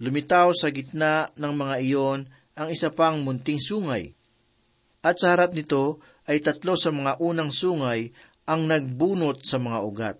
lumitaw 0.02 0.50
sa 0.56 0.74
gitna 0.74 1.30
ng 1.38 1.54
mga 1.54 1.76
iyon 1.84 2.20
ang 2.58 2.68
isa 2.74 2.90
pang 2.90 3.22
munting 3.22 3.62
sungay. 3.62 4.18
At 5.06 5.22
sa 5.22 5.36
harap 5.36 5.54
nito 5.54 6.02
ay 6.26 6.42
tatlo 6.42 6.74
sa 6.74 6.90
mga 6.90 7.22
unang 7.22 7.54
sungay 7.54 8.10
ang 8.50 8.66
nagbunot 8.66 9.46
sa 9.46 9.62
mga 9.62 9.80
ugat. 9.86 10.18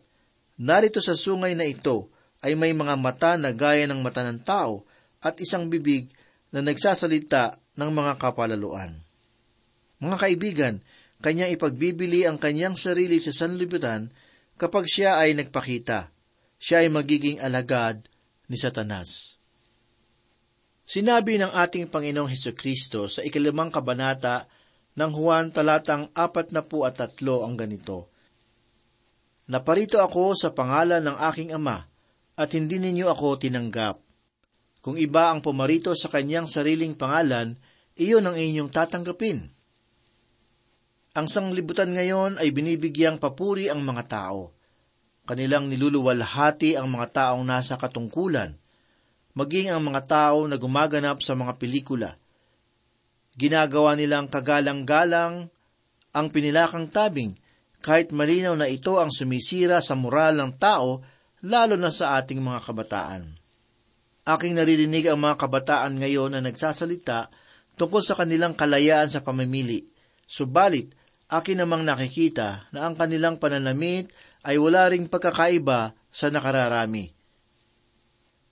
Narito 0.62 1.02
sa 1.02 1.18
sungay 1.18 1.58
na 1.58 1.66
ito 1.66 2.14
ay 2.46 2.54
may 2.54 2.74
mga 2.74 2.94
mata 2.98 3.34
na 3.38 3.54
gaya 3.54 3.90
ng 3.90 4.02
mata 4.02 4.22
ng 4.22 4.42
tao 4.42 4.86
at 5.22 5.38
isang 5.40 5.70
bibig 5.70 6.10
na 6.52 6.66
nagsasalita 6.66 7.58
ng 7.78 7.92
mga 7.94 8.20
kapalaluan. 8.20 8.92
Mga 10.02 10.18
kaibigan, 10.18 10.76
kanyang 11.22 11.54
ipagbibili 11.54 12.26
ang 12.26 12.42
kanyang 12.42 12.74
sarili 12.74 13.22
sa 13.22 13.30
sanlibutan 13.30 14.10
kapag 14.58 14.90
siya 14.90 15.22
ay 15.22 15.38
nagpakita. 15.38 16.10
Siya 16.62 16.86
ay 16.86 16.90
magiging 16.94 17.42
alagad 17.42 18.06
ni 18.50 18.58
Satanas. 18.58 19.38
Sinabi 20.86 21.40
ng 21.40 21.56
ating 21.56 21.88
Panginoong 21.88 22.30
Heso 22.30 22.52
Kristo 22.52 23.08
sa 23.08 23.24
ikalimang 23.24 23.72
kabanata 23.72 24.46
ng 25.00 25.12
Juan 25.16 25.56
talatang 25.56 26.12
apat 26.12 26.52
na 26.52 26.62
po 26.66 26.84
at 26.84 27.00
tatlo 27.00 27.48
ang 27.48 27.56
ganito. 27.56 28.12
Naparito 29.48 30.04
ako 30.04 30.36
sa 30.36 30.52
pangalan 30.52 31.00
ng 31.02 31.18
aking 31.32 31.56
Ama, 31.56 31.88
at 32.36 32.50
hindi 32.52 32.78
ninyo 32.80 33.08
ako 33.08 33.40
tinanggap. 33.40 34.11
Kung 34.82 34.98
iba 34.98 35.30
ang 35.30 35.46
pumarito 35.46 35.94
sa 35.94 36.10
kanyang 36.10 36.50
sariling 36.50 36.98
pangalan, 36.98 37.54
iyon 37.94 38.26
ang 38.26 38.34
inyong 38.34 38.74
tatanggapin. 38.74 39.46
Ang 41.14 41.28
sanglibutan 41.30 41.94
ngayon 41.94 42.42
ay 42.42 42.50
binibigyang 42.50 43.22
papuri 43.22 43.70
ang 43.70 43.86
mga 43.86 44.04
tao. 44.10 44.50
Kanilang 45.30 45.70
niluluwalhati 45.70 46.82
ang 46.82 46.90
mga 46.90 47.08
taong 47.14 47.46
nasa 47.46 47.78
katungkulan, 47.78 48.58
maging 49.38 49.70
ang 49.70 49.86
mga 49.86 50.02
tao 50.10 50.50
na 50.50 50.58
gumaganap 50.58 51.22
sa 51.22 51.38
mga 51.38 51.62
pelikula. 51.62 52.18
Ginagawa 53.38 53.94
nilang 53.94 54.28
kagalang-galang 54.28 55.46
ang 56.12 56.28
pinilakang 56.34 56.90
tabing, 56.90 57.38
kahit 57.86 58.10
malinaw 58.12 58.58
na 58.58 58.66
ito 58.66 58.98
ang 58.98 59.14
sumisira 59.14 59.78
sa 59.78 59.94
moral 59.94 60.42
ng 60.42 60.52
tao, 60.58 61.06
lalo 61.46 61.76
na 61.78 61.94
sa 61.94 62.18
ating 62.18 62.42
mga 62.42 62.60
kabataan. 62.66 63.41
Aking 64.22 64.54
naririnig 64.54 65.10
ang 65.10 65.18
mga 65.18 65.36
kabataan 65.42 65.98
ngayon 65.98 66.38
na 66.38 66.46
nagsasalita 66.46 67.34
tungkol 67.74 68.06
sa 68.06 68.14
kanilang 68.14 68.54
kalayaan 68.54 69.10
sa 69.10 69.26
pamimili. 69.26 69.90
Subalit, 70.30 70.94
akin 71.26 71.66
namang 71.66 71.82
nakikita 71.82 72.70
na 72.70 72.86
ang 72.86 72.94
kanilang 72.94 73.42
pananamit 73.42 74.14
ay 74.46 74.62
wala 74.62 74.86
ring 74.94 75.10
pagkakaiba 75.10 75.98
sa 76.14 76.28
nakararami. 76.30 77.10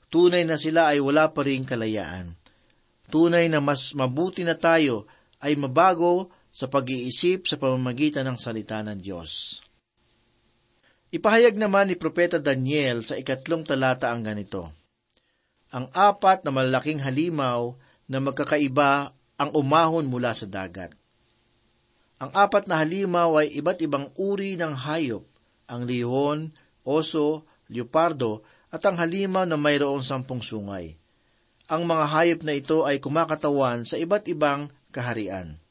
Tunay 0.09 0.41
na 0.41 0.57
sila 0.57 0.89
ay 0.89 0.97
wala 0.97 1.29
pa 1.29 1.45
ring 1.45 1.69
kalayaan. 1.69 2.33
Tunay 3.13 3.45
na 3.45 3.61
mas 3.61 3.93
mabuti 3.93 4.41
na 4.41 4.57
tayo 4.57 5.05
ay 5.37 5.53
mabago 5.53 6.33
sa 6.49 6.65
pag-iisip 6.65 7.45
sa 7.45 7.61
pamamagitan 7.61 8.25
ng 8.25 8.37
salita 8.41 8.81
ng 8.81 8.97
Diyos. 8.97 9.61
Ipahayag 11.13 11.57
naman 11.57 11.93
ni 11.93 11.95
Propeta 11.97 12.41
Daniel 12.41 13.05
sa 13.05 13.17
ikatlong 13.17 13.65
talata 13.65 14.09
ang 14.09 14.25
ganito. 14.25 14.78
Ang 15.69 15.85
apat 15.93 16.41
na 16.41 16.49
malalaking 16.49 16.97
halimaw 16.97 17.77
na 18.09 18.17
magkakaiba 18.17 19.13
ang 19.37 19.49
umahon 19.53 20.09
mula 20.09 20.33
sa 20.33 20.49
dagat. 20.49 20.89
Ang 22.19 22.33
apat 22.33 22.65
na 22.65 22.81
halimaw 22.81 23.39
ay 23.39 23.53
iba't 23.61 23.79
ibang 23.85 24.11
uri 24.17 24.59
ng 24.59 24.75
hayop, 24.75 25.23
ang 25.69 25.85
lihon, 25.85 26.51
oso, 26.83 27.47
leopardo, 27.69 28.43
at 28.73 28.83
ang 28.83 28.97
halimaw 28.97 29.45
na 29.45 29.55
mayroong 29.55 30.03
sampung 30.03 30.43
sungay. 30.43 30.97
Ang 31.69 31.85
mga 31.85 32.05
hayop 32.11 32.39
na 32.43 32.53
ito 32.57 32.83
ay 32.83 32.97
kumakatawan 32.97 33.85
sa 33.85 33.95
iba't 33.95 34.25
ibang 34.25 34.73
kaharian. 34.89 35.61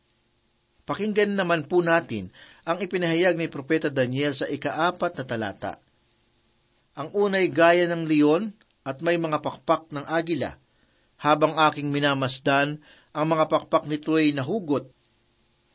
Pakinggan 0.88 1.36
naman 1.36 1.68
po 1.68 1.84
natin 1.84 2.32
ang 2.64 2.80
ipinahayag 2.80 3.36
ni 3.36 3.50
Propeta 3.50 3.92
Daniel 3.92 4.32
sa 4.32 4.48
ikaapat 4.48 5.20
na 5.20 5.24
talata. 5.26 5.72
Ang 6.96 7.12
unay 7.12 7.52
gaya 7.52 7.84
ng 7.90 8.08
leon 8.08 8.56
at 8.88 9.04
may 9.04 9.20
mga 9.20 9.44
pakpak 9.44 9.92
ng 9.92 10.08
agila. 10.08 10.56
Habang 11.20 11.60
aking 11.68 11.92
minamasdan, 11.92 12.80
ang 13.12 13.26
mga 13.28 13.44
pakpak 13.52 13.84
nito 13.84 14.16
ay 14.16 14.32
nahugot 14.32 14.88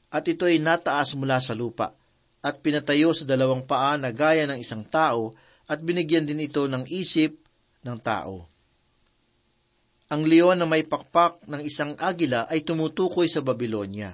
at 0.10 0.26
ito 0.26 0.50
ay 0.50 0.58
nataas 0.58 1.14
mula 1.14 1.38
sa 1.38 1.54
lupa 1.54 1.94
at 2.42 2.58
pinatayo 2.66 3.14
sa 3.14 3.30
dalawang 3.30 3.70
paa 3.70 4.02
na 4.02 4.10
gaya 4.10 4.50
ng 4.50 4.58
isang 4.58 4.82
tao 4.82 5.38
at 5.70 5.78
binigyan 5.86 6.26
din 6.26 6.42
ito 6.42 6.66
ng 6.66 6.90
isip 6.90 7.38
ng 7.86 7.98
tao. 8.02 8.50
Ang 10.10 10.30
leon 10.30 10.58
na 10.62 10.68
may 10.70 10.86
pakpak 10.86 11.46
ng 11.50 11.62
isang 11.66 11.98
agila 11.98 12.46
ay 12.50 12.62
tumutukoy 12.62 13.26
sa 13.26 13.42
Babylonia. 13.42 14.14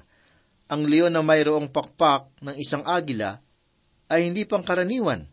Ang 0.70 0.88
leon 0.88 1.12
na 1.12 1.26
mayroong 1.26 1.68
pakpak 1.74 2.30
ng 2.46 2.56
isang 2.56 2.86
agila 2.86 3.36
ay 4.08 4.30
hindi 4.30 4.46
pangkaraniwan. 4.46 5.26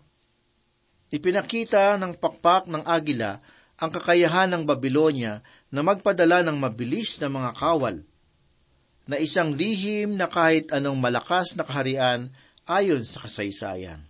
Ipinakita 1.12 1.94
ng 2.02 2.18
pakpak 2.18 2.66
ng 2.66 2.82
agila 2.82 3.38
ang 3.76 3.90
kakayahan 3.92 4.48
ng 4.52 4.62
Babylonia 4.64 5.44
na 5.68 5.84
magpadala 5.84 6.40
ng 6.46 6.56
mabilis 6.56 7.20
na 7.20 7.28
mga 7.28 7.50
kawal, 7.56 7.96
na 9.06 9.16
isang 9.22 9.54
lihim 9.54 10.18
na 10.18 10.26
kahit 10.26 10.74
anong 10.74 10.98
malakas 10.98 11.54
na 11.54 11.62
kaharian 11.62 12.26
ayon 12.66 13.06
sa 13.06 13.22
kasaysayan. 13.22 14.02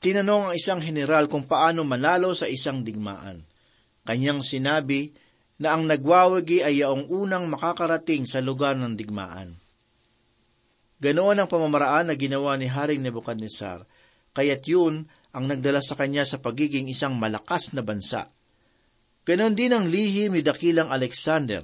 Tinanong 0.00 0.52
ang 0.52 0.54
isang 0.56 0.80
general 0.80 1.28
kung 1.28 1.44
paano 1.44 1.84
manalo 1.84 2.32
sa 2.32 2.48
isang 2.48 2.80
digmaan. 2.80 3.44
Kanyang 4.06 4.40
sinabi 4.40 5.12
na 5.60 5.76
ang 5.76 5.84
nagwawagi 5.84 6.64
ay 6.64 6.80
yaong 6.80 7.12
unang 7.12 7.44
makakarating 7.52 8.24
sa 8.24 8.40
lugar 8.40 8.80
ng 8.80 8.96
digmaan. 8.96 9.60
Ganoon 11.04 11.36
ang 11.36 11.48
pamamaraan 11.50 12.08
na 12.08 12.14
ginawa 12.16 12.56
ni 12.56 12.64
Haring 12.64 13.04
Nebuchadnezzar, 13.04 13.84
kaya't 14.32 14.64
yun 14.64 15.04
ang 15.30 15.46
nagdala 15.46 15.78
sa 15.78 15.94
kanya 15.94 16.26
sa 16.26 16.42
pagiging 16.42 16.90
isang 16.90 17.14
malakas 17.14 17.70
na 17.74 17.82
bansa. 17.82 18.26
Ganon 19.22 19.54
din 19.54 19.70
ang 19.70 19.86
lihim 19.86 20.34
ni 20.34 20.42
Dakilang 20.42 20.90
Alexander, 20.90 21.62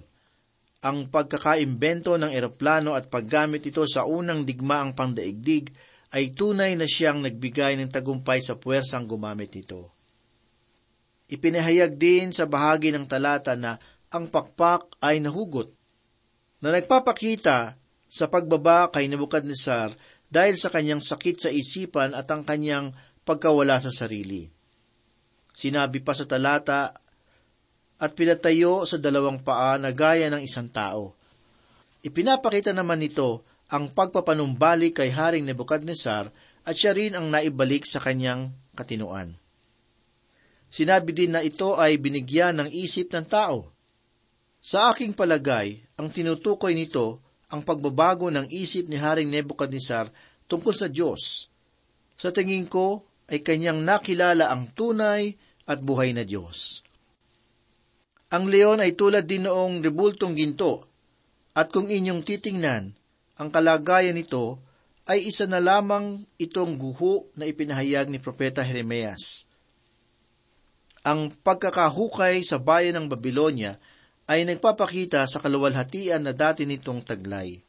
ang 0.86 1.10
pagkakaimbento 1.10 2.14
ng 2.14 2.30
eroplano 2.30 2.94
at 2.94 3.10
paggamit 3.10 3.66
ito 3.66 3.82
sa 3.88 4.06
unang 4.06 4.46
digmaang 4.46 4.94
pangdaigdig 4.94 5.74
ay 6.14 6.30
tunay 6.30 6.78
na 6.78 6.86
siyang 6.86 7.24
nagbigay 7.26 7.74
ng 7.80 7.90
tagumpay 7.90 8.38
sa 8.38 8.54
puwersang 8.54 9.08
gumamit 9.08 9.50
ito. 9.58 9.90
Ipinahayag 11.26 11.98
din 11.98 12.30
sa 12.30 12.46
bahagi 12.46 12.94
ng 12.94 13.02
talata 13.10 13.58
na 13.58 13.74
ang 14.14 14.30
pakpak 14.30 15.02
ay 15.02 15.18
nahugot, 15.18 15.66
na 16.62 16.70
nagpapakita 16.70 17.74
sa 18.06 18.24
pagbaba 18.30 18.88
kay 18.94 19.10
Nebuchadnezzar 19.10 19.92
dahil 20.30 20.54
sa 20.54 20.70
kanyang 20.70 21.02
sakit 21.02 21.36
sa 21.42 21.50
isipan 21.50 22.14
at 22.14 22.30
ang 22.30 22.46
kanyang 22.46 22.94
pagkawala 23.26 23.82
sa 23.82 23.90
sarili. 23.90 24.46
Sinabi 25.50 25.98
pa 25.98 26.14
sa 26.14 26.24
talata, 26.24 26.94
at 27.96 28.12
pinatayo 28.12 28.84
sa 28.84 29.00
dalawang 29.00 29.40
paa 29.40 29.80
na 29.80 29.88
gaya 29.88 30.28
ng 30.28 30.44
isang 30.44 30.68
tao. 30.68 31.16
Ipinapakita 32.04 32.76
naman 32.76 33.00
nito 33.00 33.42
ang 33.72 33.90
pagpapanumbalik 33.90 35.00
kay 35.00 35.10
Haring 35.10 35.48
Nebuchadnezzar 35.48 36.28
at 36.66 36.74
siya 36.76 36.92
rin 36.92 37.16
ang 37.16 37.32
naibalik 37.32 37.88
sa 37.88 37.98
kanyang 37.98 38.52
katinuan. 38.76 39.32
Sinabi 40.68 41.16
din 41.16 41.32
na 41.32 41.40
ito 41.40 41.78
ay 41.80 41.96
binigyan 41.96 42.60
ng 42.60 42.68
isip 42.68 43.16
ng 43.16 43.26
tao. 43.26 43.72
Sa 44.60 44.92
aking 44.92 45.16
palagay, 45.16 45.80
ang 45.96 46.12
tinutukoy 46.12 46.76
nito 46.76 47.22
ang 47.48 47.62
pagbabago 47.62 48.28
ng 48.28 48.50
isip 48.50 48.90
ni 48.90 48.98
Haring 48.98 49.30
Nebuchadnezzar 49.30 50.10
tungkol 50.50 50.74
sa 50.74 50.90
Diyos. 50.90 51.48
Sa 52.18 52.28
tingin 52.34 52.66
ko 52.68 53.06
ay 53.26 53.42
kanyang 53.42 53.82
nakilala 53.82 54.50
ang 54.50 54.70
tunay 54.70 55.34
at 55.66 55.82
buhay 55.82 56.14
na 56.14 56.22
Diyos. 56.22 56.86
Ang 58.30 58.50
leon 58.50 58.82
ay 58.82 58.94
tulad 58.94 59.26
din 59.26 59.46
noong 59.46 59.82
rebultong 59.82 60.34
ginto, 60.34 60.82
at 61.56 61.70
kung 61.70 61.90
inyong 61.90 62.22
titingnan, 62.26 62.94
ang 63.38 63.48
kalagayan 63.48 64.18
nito 64.18 64.60
ay 65.06 65.30
isa 65.30 65.46
na 65.46 65.62
lamang 65.62 66.26
itong 66.36 66.74
guho 66.74 67.30
na 67.38 67.46
ipinahayag 67.46 68.10
ni 68.10 68.18
Propeta 68.18 68.66
Jeremias. 68.66 69.46
Ang 71.06 71.30
pagkakahukay 71.30 72.42
sa 72.42 72.58
bayan 72.58 72.98
ng 72.98 73.06
Babylonia 73.06 73.78
ay 74.26 74.42
nagpapakita 74.42 75.22
sa 75.30 75.38
kaluwalhatian 75.38 76.26
na 76.26 76.34
dati 76.34 76.66
nitong 76.66 77.06
taglay. 77.06 77.62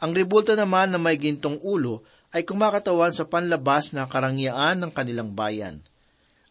Ang 0.00 0.16
rebulta 0.16 0.56
naman 0.56 0.96
na 0.96 0.98
may 1.00 1.20
gintong 1.20 1.60
ulo 1.60 2.00
ay 2.36 2.44
kumakatawan 2.44 3.08
sa 3.16 3.24
panlabas 3.24 3.96
na 3.96 4.04
karangyaan 4.04 4.84
ng 4.84 4.92
kanilang 4.92 5.32
bayan. 5.32 5.80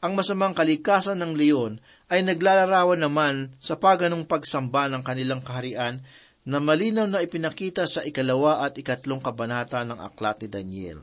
Ang 0.01 0.17
masamang 0.17 0.57
kalikasan 0.57 1.21
ng 1.21 1.37
leon 1.37 1.77
ay 2.09 2.25
naglalarawan 2.25 2.97
naman 2.97 3.53
sa 3.61 3.77
paganong 3.77 4.25
pagsamba 4.25 4.89
ng 4.89 5.05
kanilang 5.05 5.45
kaharian 5.45 6.01
na 6.41 6.57
malinaw 6.57 7.05
na 7.05 7.21
ipinakita 7.21 7.85
sa 7.85 8.01
ikalawa 8.01 8.65
at 8.65 8.81
ikatlong 8.81 9.21
kabanata 9.21 9.85
ng 9.85 10.01
aklat 10.01 10.41
ni 10.41 10.49
Daniel. 10.49 10.99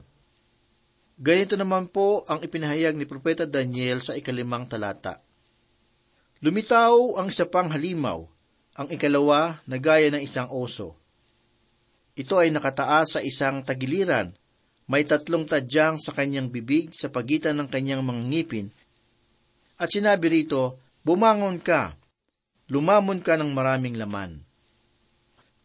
Ganito 1.15 1.55
naman 1.55 1.87
po 1.87 2.27
ang 2.27 2.43
ipinahayag 2.43 2.99
ni 2.99 3.07
Propeta 3.07 3.47
Daniel 3.47 4.03
sa 4.03 4.19
ikalimang 4.19 4.67
talata. 4.67 5.23
Lumitaw 6.43 7.23
ang 7.23 7.31
isa 7.31 7.47
pang 7.47 7.71
halimaw, 7.71 8.27
ang 8.75 8.89
ikalawa 8.91 9.63
na 9.63 9.79
gaya 9.79 10.11
ng 10.11 10.27
isang 10.27 10.51
oso. 10.51 10.99
Ito 12.19 12.43
ay 12.43 12.51
nakataas 12.51 13.19
sa 13.19 13.21
isang 13.23 13.63
tagiliran, 13.63 14.35
may 14.91 15.07
tatlong 15.07 15.47
tadyang 15.47 15.99
sa 16.01 16.15
kanyang 16.15 16.51
bibig 16.51 16.91
sa 16.95 17.11
pagitan 17.11 17.59
ng 17.59 17.69
kanyang 17.71 18.03
mga 18.03 18.23
ngipin, 18.27 18.67
at 19.83 19.91
sinabi 19.91 20.31
rito, 20.31 20.79
Bumangon 21.03 21.59
ka, 21.59 21.99
lumamon 22.71 23.19
ka 23.19 23.35
ng 23.35 23.51
maraming 23.51 23.99
laman. 23.99 24.39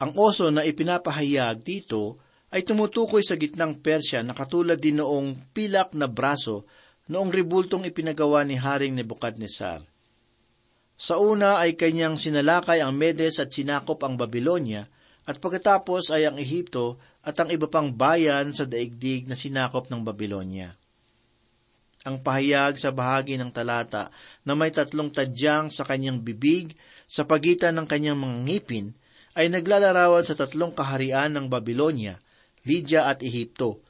Ang 0.02 0.12
oso 0.18 0.50
na 0.50 0.66
ipinapahayag 0.66 1.62
dito 1.62 2.18
ay 2.50 2.66
tumutukoy 2.66 3.22
sa 3.22 3.38
gitnang 3.38 3.78
Persya 3.78 4.26
na 4.26 4.34
katulad 4.34 4.82
din 4.82 4.98
noong 4.98 5.54
pilak 5.54 5.94
na 5.94 6.10
braso 6.10 6.66
noong 7.14 7.30
ribultong 7.30 7.86
ipinagawa 7.86 8.42
ni 8.42 8.58
Haring 8.58 8.98
Nebukadnesar. 8.98 9.86
Sa 10.98 11.22
una 11.22 11.62
ay 11.62 11.78
kanyang 11.78 12.18
sinalakay 12.18 12.82
ang 12.82 12.98
Medes 12.98 13.38
at 13.38 13.54
sinakop 13.54 14.02
ang 14.02 14.18
Babylonia, 14.18 14.90
at 15.28 15.38
pagkatapos 15.38 16.10
ay 16.10 16.26
ang 16.26 16.42
Ehipto 16.42 16.98
at 17.28 17.36
ang 17.44 17.52
iba 17.52 17.68
pang 17.68 17.92
bayan 17.92 18.56
sa 18.56 18.64
daigdig 18.64 19.28
na 19.28 19.36
sinakop 19.36 19.92
ng 19.92 20.00
Babylonia. 20.00 20.72
Ang 22.08 22.24
pahayag 22.24 22.80
sa 22.80 22.96
bahagi 22.96 23.36
ng 23.36 23.52
talata 23.52 24.08
na 24.48 24.56
may 24.56 24.72
tatlong 24.72 25.12
tadyang 25.12 25.68
sa 25.68 25.84
kanyang 25.84 26.24
bibig 26.24 26.72
sa 27.04 27.28
pagitan 27.28 27.76
ng 27.76 27.84
kanyang 27.84 28.16
mga 28.16 28.38
ngipin 28.48 28.88
ay 29.36 29.52
naglalarawan 29.52 30.24
sa 30.24 30.40
tatlong 30.40 30.72
kaharian 30.72 31.36
ng 31.36 31.52
Babylonia, 31.52 32.16
Lydia 32.64 33.12
at 33.12 33.20
Ehipto. 33.20 33.84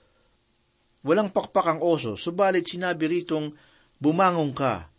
Walang 1.05 1.29
pakpak 1.29 1.77
ang 1.77 1.79
oso, 1.85 2.17
subalit 2.17 2.65
sinabi 2.65 3.05
ritong, 3.05 3.53
Bumangong 4.01 4.53
ka, 4.57 4.89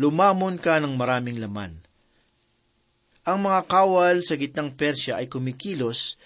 lumamon 0.00 0.56
ka 0.56 0.80
ng 0.80 0.96
maraming 0.96 1.36
laman. 1.36 1.76
Ang 3.28 3.38
mga 3.44 3.60
kawal 3.68 4.24
sa 4.24 4.40
gitnang 4.40 4.72
Persya 4.72 5.20
ay 5.20 5.28
kumikilos 5.28 6.16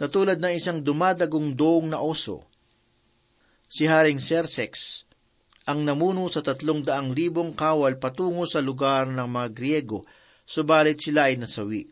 na 0.00 0.08
tulad 0.08 0.40
ng 0.40 0.56
isang 0.56 0.80
dumadagong 0.80 1.52
doong 1.52 1.92
na 1.92 2.00
oso. 2.00 2.40
Si 3.68 3.84
Haring 3.84 4.18
Sersex, 4.18 5.04
ang 5.68 5.84
namuno 5.84 6.26
sa 6.32 6.40
tatlong 6.40 6.80
daang 6.80 7.12
libong 7.12 7.52
kawal 7.52 8.00
patungo 8.00 8.48
sa 8.48 8.64
lugar 8.64 9.06
ng 9.06 9.28
mga 9.28 9.48
Griego, 9.52 10.08
subalit 10.48 10.98
sila 10.98 11.28
ay 11.28 11.36
nasawi. 11.36 11.86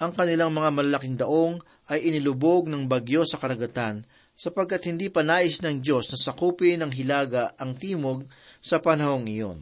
Ang 0.00 0.16
kanilang 0.16 0.50
mga 0.50 0.70
malalaking 0.72 1.20
daong 1.20 1.60
ay 1.92 2.08
inilubog 2.08 2.66
ng 2.66 2.88
bagyo 2.88 3.22
sa 3.28 3.36
karagatan 3.36 4.02
sapagkat 4.38 4.86
hindi 4.86 5.10
pa 5.10 5.26
nais 5.26 5.58
ng 5.62 5.82
Diyos 5.82 6.10
na 6.14 6.18
sakupin 6.18 6.82
ng 6.82 6.94
hilaga 6.94 7.52
ang 7.58 7.74
timog 7.74 8.26
sa 8.62 8.78
panahong 8.78 9.26
iyon. 9.26 9.58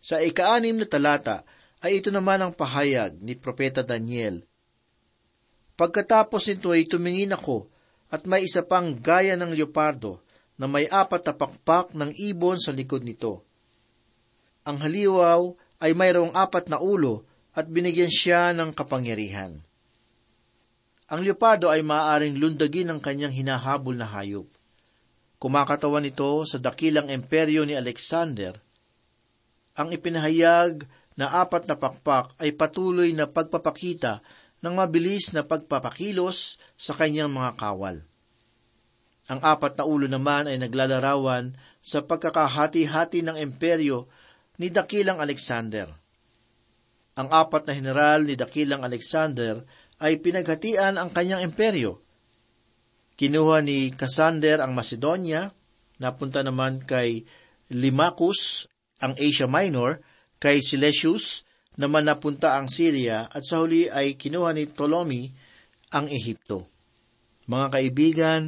Sa 0.00 0.22
ikaanim 0.22 0.80
na 0.80 0.86
talata 0.86 1.42
ay 1.82 2.00
ito 2.00 2.08
naman 2.14 2.40
ang 2.40 2.52
pahayag 2.54 3.18
ni 3.20 3.36
Propeta 3.36 3.82
Daniel. 3.82 4.49
Pagkatapos 5.80 6.44
nito 6.52 6.76
ay 6.76 6.84
tumingin 6.84 7.32
ako 7.32 7.64
at 8.12 8.28
may 8.28 8.44
isa 8.44 8.60
pang 8.60 9.00
gaya 9.00 9.32
ng 9.40 9.56
leopardo 9.56 10.20
na 10.60 10.68
may 10.68 10.84
apat 10.84 11.24
na 11.24 11.32
pakpak 11.32 11.96
ng 11.96 12.12
ibon 12.20 12.60
sa 12.60 12.68
likod 12.68 13.00
nito. 13.00 13.40
Ang 14.68 14.76
haliwaw 14.84 15.40
ay 15.80 15.96
mayroong 15.96 16.36
apat 16.36 16.68
na 16.68 16.76
ulo 16.76 17.24
at 17.56 17.64
binigyan 17.64 18.12
siya 18.12 18.52
ng 18.52 18.76
kapangyarihan. 18.76 19.56
Ang 21.08 21.20
leopardo 21.24 21.72
ay 21.72 21.80
maaaring 21.80 22.36
lundagin 22.36 22.92
ng 22.92 23.00
kanyang 23.00 23.32
hinahabol 23.32 23.96
na 23.96 24.04
hayop. 24.04 24.44
Kumakatawan 25.40 26.04
ito 26.04 26.44
sa 26.44 26.60
dakilang 26.60 27.08
imperyo 27.08 27.64
ni 27.64 27.72
Alexander– 27.72 28.52
ang 29.80 29.94
ipinahayag 29.94 30.84
na 31.14 31.40
apat 31.40 31.64
na 31.64 31.72
pakpak 31.72 32.36
ay 32.36 32.52
patuloy 32.52 33.16
na 33.16 33.24
pagpapakita 33.24 34.20
ng 34.60 34.74
mabilis 34.76 35.32
na 35.32 35.44
pagpapakilos 35.44 36.60
sa 36.76 36.92
kanyang 36.92 37.32
mga 37.32 37.56
kawal. 37.56 37.96
Ang 39.30 39.40
apat 39.40 39.78
na 39.78 39.84
ulo 39.86 40.10
naman 40.10 40.50
ay 40.50 40.58
naglalarawan 40.58 41.54
sa 41.80 42.02
pagkakahati-hati 42.04 43.24
ng 43.24 43.36
imperyo 43.38 44.10
ni 44.60 44.68
Dakilang 44.68 45.22
Alexander. 45.22 45.88
Ang 47.16 47.28
apat 47.30 47.68
na 47.68 47.72
general 47.72 48.26
ni 48.26 48.34
Dakilang 48.36 48.84
Alexander 48.84 49.62
ay 50.00 50.20
pinaghatian 50.20 50.96
ang 50.96 51.12
kanyang 51.12 51.44
imperyo. 51.44 52.00
Kinuha 53.16 53.60
ni 53.60 53.92
Cassander 53.92 54.64
ang 54.64 54.72
Macedonia, 54.72 55.52
napunta 56.00 56.40
naman 56.40 56.80
kay 56.88 57.28
Limacus 57.68 58.64
ang 59.00 59.12
Asia 59.20 59.44
Minor, 59.44 60.00
kay 60.40 60.64
Silesius 60.64 61.44
naman 61.80 62.04
napunta 62.04 62.60
ang 62.60 62.68
Syria 62.68 63.24
at 63.32 63.48
sa 63.48 63.64
huli 63.64 63.88
ay 63.88 64.20
kinuha 64.20 64.52
ni 64.52 64.68
Ptolemy 64.68 65.32
ang 65.96 66.12
Ehipto. 66.12 66.68
Mga 67.48 67.66
kaibigan, 67.72 68.42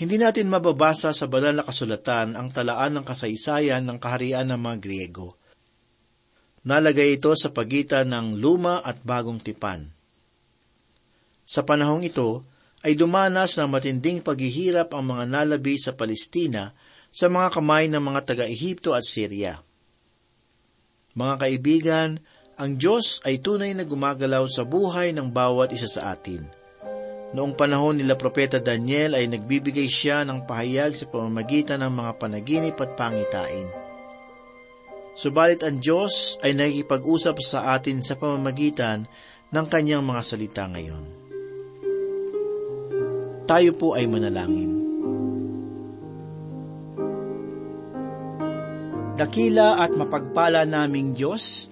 hindi 0.00 0.16
natin 0.16 0.48
mababasa 0.48 1.12
sa 1.12 1.28
banal 1.28 1.60
na 1.60 1.68
kasulatan 1.68 2.32
ang 2.32 2.48
talaan 2.48 2.96
ng 2.96 3.04
kasaysayan 3.04 3.84
ng 3.84 4.00
kaharian 4.00 4.48
ng 4.48 4.56
mga 4.56 4.76
Griego. 4.80 5.36
Nalagay 6.64 7.20
ito 7.20 7.28
sa 7.36 7.52
pagitan 7.52 8.08
ng 8.08 8.40
luma 8.40 8.80
at 8.80 9.04
bagong 9.04 9.44
tipan. 9.44 9.92
Sa 11.44 11.60
panahong 11.60 12.08
ito, 12.08 12.40
ay 12.82 12.96
dumanas 12.96 13.54
ng 13.60 13.68
matinding 13.68 14.24
paghihirap 14.24 14.90
ang 14.96 15.12
mga 15.12 15.24
nalabi 15.28 15.76
sa 15.76 15.92
Palestina 15.92 16.72
sa 17.12 17.28
mga 17.28 17.52
kamay 17.52 17.86
ng 17.92 18.00
mga 18.00 18.20
taga-Ehipto 18.32 18.96
at 18.96 19.04
Syria. 19.04 19.60
Mga 21.12 21.34
kaibigan, 21.36 22.08
ang 22.56 22.76
Diyos 22.76 23.24
ay 23.24 23.40
tunay 23.40 23.72
na 23.72 23.88
gumagalaw 23.88 24.44
sa 24.44 24.68
buhay 24.68 25.16
ng 25.16 25.32
bawat 25.32 25.72
isa 25.72 25.88
sa 25.88 26.12
atin. 26.12 26.44
Noong 27.32 27.56
panahon 27.56 27.96
nila 27.96 28.12
Propeta 28.20 28.60
Daniel 28.60 29.16
ay 29.16 29.24
nagbibigay 29.24 29.88
siya 29.88 30.20
ng 30.28 30.44
pahayag 30.44 30.92
sa 30.92 31.08
pamamagitan 31.08 31.80
ng 31.80 31.92
mga 31.92 32.12
panaginip 32.20 32.76
at 32.76 32.92
pangitain. 32.92 33.64
Subalit 35.16 35.64
ang 35.64 35.80
Diyos 35.80 36.36
ay 36.44 36.52
nakikipag-usap 36.52 37.36
sa 37.40 37.72
atin 37.72 38.04
sa 38.04 38.20
pamamagitan 38.20 39.08
ng 39.48 39.66
kanyang 39.68 40.04
mga 40.04 40.22
salita 40.24 40.64
ngayon. 40.68 41.04
Tayo 43.48 43.70
po 43.80 43.96
ay 43.96 44.04
manalangin. 44.08 44.72
Dakila 49.16 49.80
at 49.80 49.92
mapagpala 49.92 50.64
naming 50.64 51.12
Diyos, 51.12 51.71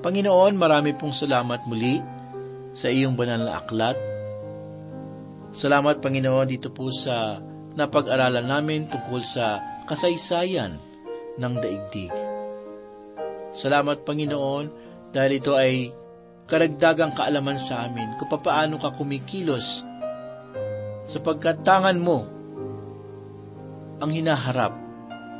Panginoon, 0.00 0.56
marami 0.56 0.96
pong 0.96 1.12
salamat 1.12 1.68
muli 1.68 2.00
sa 2.72 2.88
iyong 2.88 3.12
banal 3.12 3.44
na 3.44 3.60
aklat. 3.60 4.00
Salamat, 5.52 6.00
Panginoon, 6.00 6.48
dito 6.48 6.72
po 6.72 6.88
sa 6.88 7.36
napag-aralan 7.76 8.48
namin 8.48 8.88
tungkol 8.88 9.20
sa 9.20 9.60
kasaysayan 9.84 10.72
ng 11.36 11.54
daigdig. 11.60 12.08
Salamat, 13.52 14.00
Panginoon, 14.08 14.72
dahil 15.12 15.36
ito 15.36 15.52
ay 15.52 15.92
karagdagang 16.48 17.12
kaalaman 17.12 17.60
sa 17.60 17.84
amin 17.84 18.16
kung 18.16 18.32
paano 18.40 18.80
ka 18.80 18.96
kumikilos 18.96 19.84
sapagkat 21.04 21.60
tangan 21.60 22.00
mo 22.00 22.24
ang 24.00 24.08
hinaharap. 24.08 24.72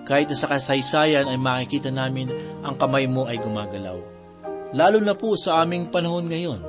Kahit 0.05 0.29
sa 0.37 0.53
kasaysayan 0.53 1.33
ay 1.33 1.39
makikita 1.41 1.89
namin 1.89 2.29
ang 2.61 2.77
kamay 2.77 3.09
mo 3.09 3.25
ay 3.25 3.41
gumagalaw. 3.41 4.20
Lalo 4.71 5.03
na 5.03 5.19
po 5.19 5.35
sa 5.35 5.67
aming 5.67 5.91
panahon 5.91 6.31
ngayon. 6.31 6.63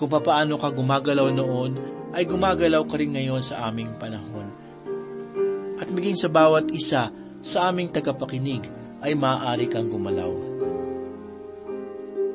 Kung 0.00 0.08
papaano 0.08 0.56
ka 0.56 0.72
gumagalaw 0.72 1.28
noon, 1.28 1.76
ay 2.16 2.24
gumagalaw 2.24 2.80
ka 2.88 2.96
rin 2.96 3.12
ngayon 3.12 3.44
sa 3.44 3.68
aming 3.68 3.92
panahon. 4.00 4.48
At 5.76 5.92
maging 5.92 6.16
sa 6.16 6.32
bawat 6.32 6.72
isa 6.72 7.12
sa 7.44 7.58
aming 7.68 7.92
tagapakinig 7.92 8.64
ay 9.04 9.12
maaari 9.12 9.68
kang 9.68 9.92
gumalaw. 9.92 10.32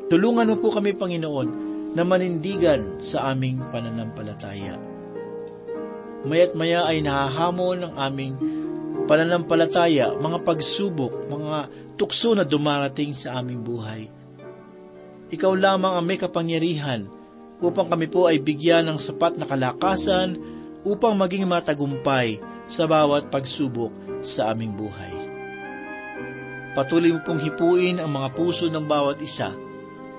Tulungan 0.06 0.54
mo 0.54 0.56
po 0.62 0.70
kami, 0.70 0.94
Panginoon, 0.94 1.50
na 1.98 2.06
manindigan 2.06 3.02
sa 3.02 3.34
aming 3.34 3.66
pananampalataya. 3.74 4.78
Mayat 6.30 6.54
maya 6.54 6.86
ay 6.86 7.02
nahahamon 7.02 7.90
ng 7.90 7.94
aming 7.98 8.34
pananampalataya, 9.10 10.14
mga 10.14 10.46
pagsubok, 10.46 11.26
mga 11.26 11.74
tukso 11.98 12.38
na 12.38 12.46
dumarating 12.46 13.18
sa 13.18 13.42
aming 13.42 13.66
buhay 13.66 14.15
ikaw 15.34 15.58
lamang 15.58 15.98
ang 15.98 16.06
may 16.06 16.22
kapangyarihan 16.22 17.10
upang 17.58 17.90
kami 17.90 18.06
po 18.06 18.30
ay 18.30 18.38
bigyan 18.38 18.86
ng 18.86 19.00
sapat 19.02 19.40
na 19.40 19.50
kalakasan 19.50 20.38
upang 20.86 21.18
maging 21.18 21.50
matagumpay 21.50 22.38
sa 22.70 22.86
bawat 22.86 23.34
pagsubok 23.34 23.90
sa 24.22 24.54
aming 24.54 24.74
buhay. 24.78 25.14
Patuloy 26.76 27.16
mo 27.16 27.24
pong 27.24 27.40
hipuin 27.40 28.04
ang 28.04 28.12
mga 28.12 28.36
puso 28.36 28.68
ng 28.68 28.84
bawat 28.84 29.18
isa 29.24 29.56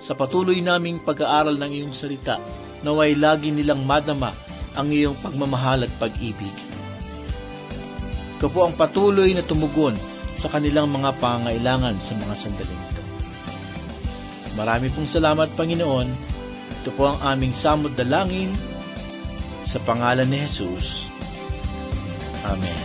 sa 0.01 0.12
patuloy 0.16 0.59
naming 0.59 0.99
pag-aaral 1.05 1.55
ng 1.55 1.71
iyong 1.71 1.95
salita 1.95 2.40
naway 2.81 3.16
lagi 3.16 3.53
nilang 3.53 3.85
madama 3.85 4.33
ang 4.77 4.88
iyong 4.92 5.16
pagmamahal 5.21 5.85
at 5.88 5.92
pag-ibig. 5.97 6.53
Ikaw 8.37 8.49
po 8.53 8.69
ang 8.69 8.75
patuloy 8.77 9.33
na 9.33 9.40
tumugon 9.40 9.97
sa 10.37 10.53
kanilang 10.53 10.92
mga 10.92 11.16
pangailangan 11.16 11.97
sa 11.97 12.12
mga 12.12 12.35
sandaling. 12.37 12.95
Marami 14.57 14.88
pong 14.88 15.05
salamat, 15.05 15.53
Panginoon. 15.53 16.09
Ito 16.83 16.90
po 16.97 17.12
ang 17.12 17.21
aming 17.37 17.53
samod 17.53 17.92
dalangin 17.92 18.49
sa 19.69 19.77
pangalan 19.85 20.25
ni 20.27 20.40
Jesus. 20.49 21.12
Amen. 22.47 22.81